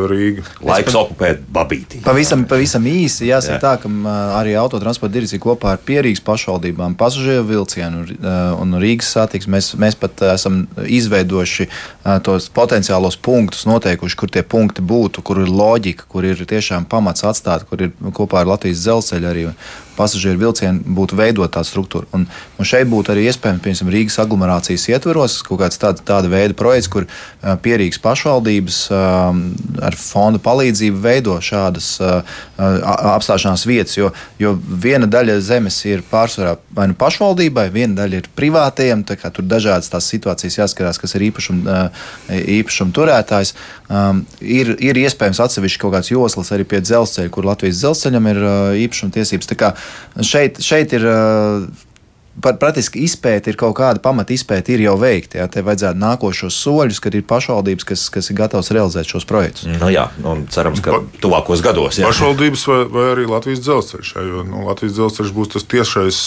[0.09, 0.45] Rīga.
[0.65, 2.01] Laiks okupēt Babīti.
[2.05, 3.61] Pavisam, pavisam īsi jāsaka jā.
[3.63, 8.05] tā, ka arī autotransporta direkcija kopā ar Pierīgas pašvaldībām reģionālām pasažieru vilcienu
[8.61, 9.57] un Rīgas satiksmi.
[9.57, 11.67] Mēs, mēs pat esam izveidojuši
[12.23, 17.23] tos potenciālos punktus, noteikuši, kur tie punkti būtu, kur ir loģika, kur ir tiešām pamats
[17.23, 19.47] atstāt, kur ir kopā ar Latvijas dzelzceļu arī
[19.97, 22.07] pasažieru vilcienu būtu veidot tā struktūra.
[22.15, 22.27] Un,
[22.57, 26.89] un šeit būtu arī iespējams, piemēram, Rīgas aglomerācijas ietveros kaut kāds tāda, tāda veida projekts,
[26.93, 27.07] kur
[27.63, 31.89] pierīgas pašvaldības ar fonda palīdzību veido šādas
[32.57, 33.97] apstāšanās vietas.
[33.97, 39.05] Jo, jo viena daļa zemes ir pārsvarā vai nu pašvaldībai, viena daļa ir privātajiem.
[39.07, 41.77] Tur dažādas tās situācijas jāskatās, kas ir īpašuma,
[42.57, 43.53] īpašuma turētājs.
[44.41, 48.41] Ir, ir iespējams atsevišķi kaut kāds joslas arī pie dzelzceļa, kur Latvijas dzelzceļam ir
[48.85, 49.49] īpašuma tiesības.
[49.49, 49.73] Tā kā
[50.21, 51.05] šeit, šeit ir.
[52.37, 55.39] Praktiski izpēta ir kaut kāda pamata izpēta, ir jau veikta.
[55.39, 55.47] Ja?
[55.49, 59.65] Te vajadzētu nākošos soļus, kad ir pašvaldības, kas, kas ir gatavas realizēt šos projektus.
[59.65, 61.97] Nu, jā, un cerams, ka pa, tuvākos gados.
[61.97, 62.05] Jā.
[62.05, 64.11] Pašvaldības vai, vai arī Latvijas dzelzceļš.
[64.29, 66.19] Jo nu, Latvijas dzelzceļš būs tas tiešais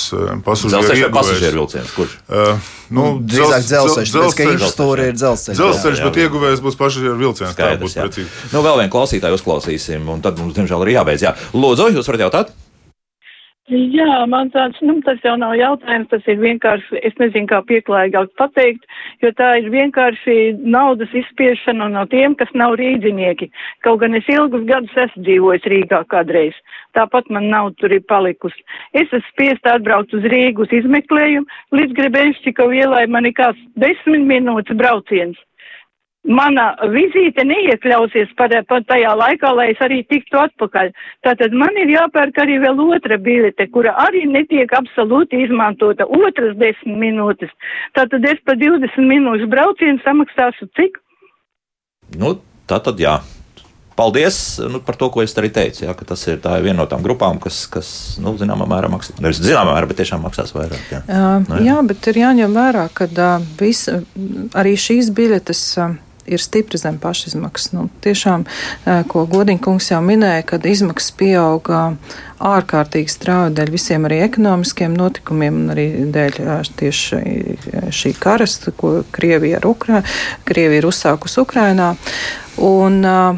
[0.48, 1.92] pasažieru, pasažieru vilciens.
[1.94, 2.16] Kurš?
[2.26, 5.60] Uh, nu, drīzāk dzelzceļš, dzelzceļš, ka infrastruktūra ir dzelzceļš.
[5.60, 7.54] Dzelzceļš, bet ieguvējs būs pasažieru vilciens.
[7.54, 8.50] Skaidrs, tā būs precīzi.
[8.50, 11.28] Nu, vēl vienu klausītāju uzklausīsim, un tad mums, diemžēl, ir jābeidz.
[11.28, 11.36] Jā.
[11.54, 12.52] Lūdzu, jūs varat jautāt?
[13.70, 18.32] Jā, man tāds, nu, tas jau nav jautājums, tas ir vienkārši, es nezinu, kā pieklājīgāk
[18.40, 18.86] pateikt,
[19.22, 23.46] jo tā ir vienkārši naudas izspiešana no tiem, kas nav rīdzinieki.
[23.86, 26.56] Kaut gan es ilgus gadus esmu dzīvojis Rīgā kādreiz,
[26.98, 28.58] tāpat man nav tur ir palikusi.
[28.90, 31.46] Es esmu spiest atbraukt uz Rīgu uz izmeklējumu,
[31.78, 35.38] līdz Grebenšķika ielai man ir kāds desmit minūtes brauciens
[36.28, 40.92] mana vizīte neiekļausies par, par tajā laikā, lai es arī tiktu atpakaļ.
[41.24, 47.00] Tātad man ir jāpērk arī vēl otra bilete, kura arī netiek absolūti izmantota otras desmit
[47.00, 47.52] minūtes.
[47.96, 51.00] Tātad es par 20 minūšu braucienu samaksāšu cik?
[52.20, 52.36] Nu,
[52.68, 53.20] tā tad jā.
[53.96, 55.82] Paldies nu, par to, ko es arī teicu.
[55.84, 57.90] Jā, tas ir, viena no tām grupām, kas, kas
[58.22, 59.16] nu, zināmā mērā maksā.
[59.20, 60.86] Nevis zināmā mērā, bet tiešām maksās vairāk.
[60.92, 61.74] Jā, uh, nu, jā.
[61.74, 63.82] jā bet ir jāņem vērā, ka uh, vis,
[64.56, 65.64] arī šīs biļetes.
[65.84, 65.98] Uh,
[66.30, 67.72] ir stipri zem pašizmaksas.
[67.76, 68.46] Nu, tiešām,
[69.10, 71.82] ko Godiņkungs jau minēja, kad izmaksas pieauga
[72.40, 76.38] ārkārtīgi strauji dēļ visiem arī ekonomiskiem notikumiem un arī dēļ
[76.80, 77.22] tieši
[77.94, 80.02] šī karas, ko Krievija ir, Ukra
[80.48, 81.94] Krievija ir uzsākusi Ukrainā.
[82.60, 83.36] Un uh,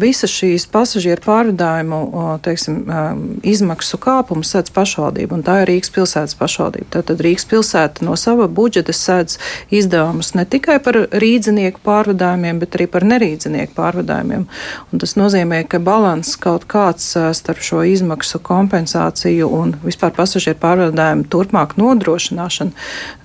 [0.00, 3.12] visas šīs pasažieru pārvadājumu uh, teiksim, uh,
[3.46, 6.88] izmaksu kāpumu sēdz pašvaldība, un tā ir Rīgas pilsētas pašvaldība.
[6.96, 9.36] Tātad Rīgas pilsēta no sava budžeta sēdz
[9.78, 14.48] izdevumus ne tikai par rīdzinieku pārvadājumiem, bet arī par nerīdzinieku pārvadājumiem.
[14.90, 21.26] Un tas nozīmē, ka balans kaut kāds starp šo izmaksu kompensāciju un vispār pasažieru pārvadājumu
[21.32, 22.72] turpmāk nodrošināšanu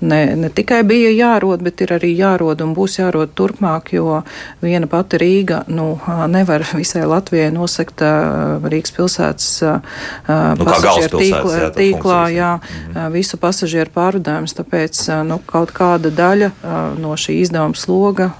[0.01, 4.22] ne, ne tikai bija jārod, bet ir arī jārod un būs jārod turpmāk, jo
[4.63, 5.91] viena pati Rīga nu,
[6.32, 13.13] nevar visai Latvijai nosekt Rīgas pilsētas nu, pasažieru tīklā, jā, tīklā jā, mhm.
[13.15, 16.51] visu pasažieru pārvadājumus, tāpēc nu, kaut kāda daļa
[16.99, 18.32] no šī izdevuma sloga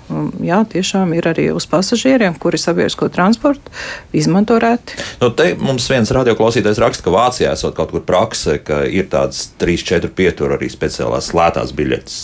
[0.44, 3.72] jā, tiešām ir arī uz pasažieriem, kuri sabiedrisko transportu
[4.14, 4.98] izmanto reti.
[5.22, 9.48] Nu, te mums viens radioklausītājs raksta, ka Vācijā esot kaut kur prakse, ka ir tādas
[9.58, 12.20] 3, 4 pietur arī speciālās lētās biļetes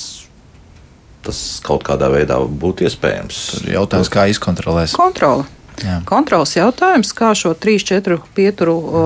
[1.25, 3.39] tas kaut kādā veidā būtu iespējams.
[3.55, 4.93] Tur jautājums, kā izkontrolēs?
[4.93, 5.47] Kontrola.
[5.83, 5.97] Jā.
[6.07, 9.01] Kontrols jautājums, kā šo 3-4 pieturu o,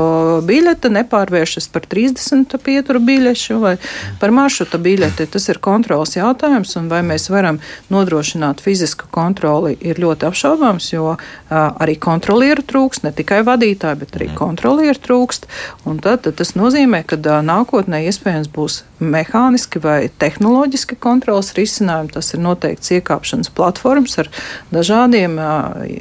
[0.46, 3.76] biļeti nepārvēršas par 30 pieturu biļešu vai
[4.22, 5.26] par maršruta biļeti.
[5.34, 7.58] Tas ir kontrols jautājums, un vai mēs varam
[7.90, 11.16] nodrošināt fizisku kontroli, ir ļoti apšaubāms, jo
[11.50, 15.50] arī kontrolieru trūkst, ne tikai vadītāji, bet arī kontrolieru trūkst.
[15.86, 22.14] Tad, tad tas nozīmē, ka nākotnē iespējams būs mehāniski vai tehnoloģiski kontrols risinājumi.
[22.14, 24.30] Tas ir noteikts iekāpšanas platformas ar
[24.74, 25.38] dažādiem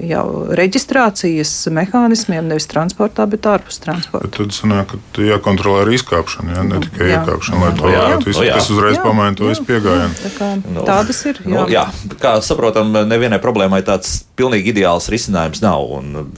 [0.09, 0.27] jau
[0.59, 4.28] reģistrācijas mehānismiem, nevis transportā, bet ārpus transporta.
[4.28, 6.64] Bet tad sanāk, ka jākontrolē arī izkāpšana, ja?
[6.68, 7.20] ne tikai jā.
[7.20, 10.18] iekāpšana, lai to varētu visu, kas uzreiz pamaina to izpiegājienu.
[10.24, 11.42] Tā kā, nu, tādas ir.
[11.44, 11.52] Jā.
[11.54, 11.84] Nu, jā,
[12.22, 15.84] kā saprotam, nevienai problēmai tāds pilnīgi ideāls risinājums nav.
[15.98, 16.28] Un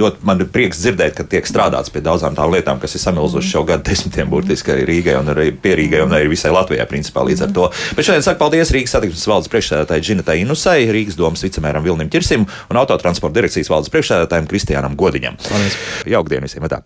[0.00, 3.54] ļoti man ir prieks dzirdēt, ka tiek strādāts pie daudzām tām lietām, kas ir samilzušas
[3.54, 7.24] jau gadu desmitiem burtiski arī Rīgai un arī pie Rīgai un arī visai Latvijai principā
[7.26, 7.68] līdz ar to.
[7.96, 12.46] Bet šodien saku paldies Rīgas satiksmes valdes priekšsēdētāji Džinatai Inusai, Rīgas domas vicemēram Vilnim Čirsim
[12.46, 15.40] un autotransporta direkcijas valdes priekšsēdētājiem Kristiānam Godiņam.
[16.08, 16.68] Jaukdien visiem!
[16.70, 16.84] Tā.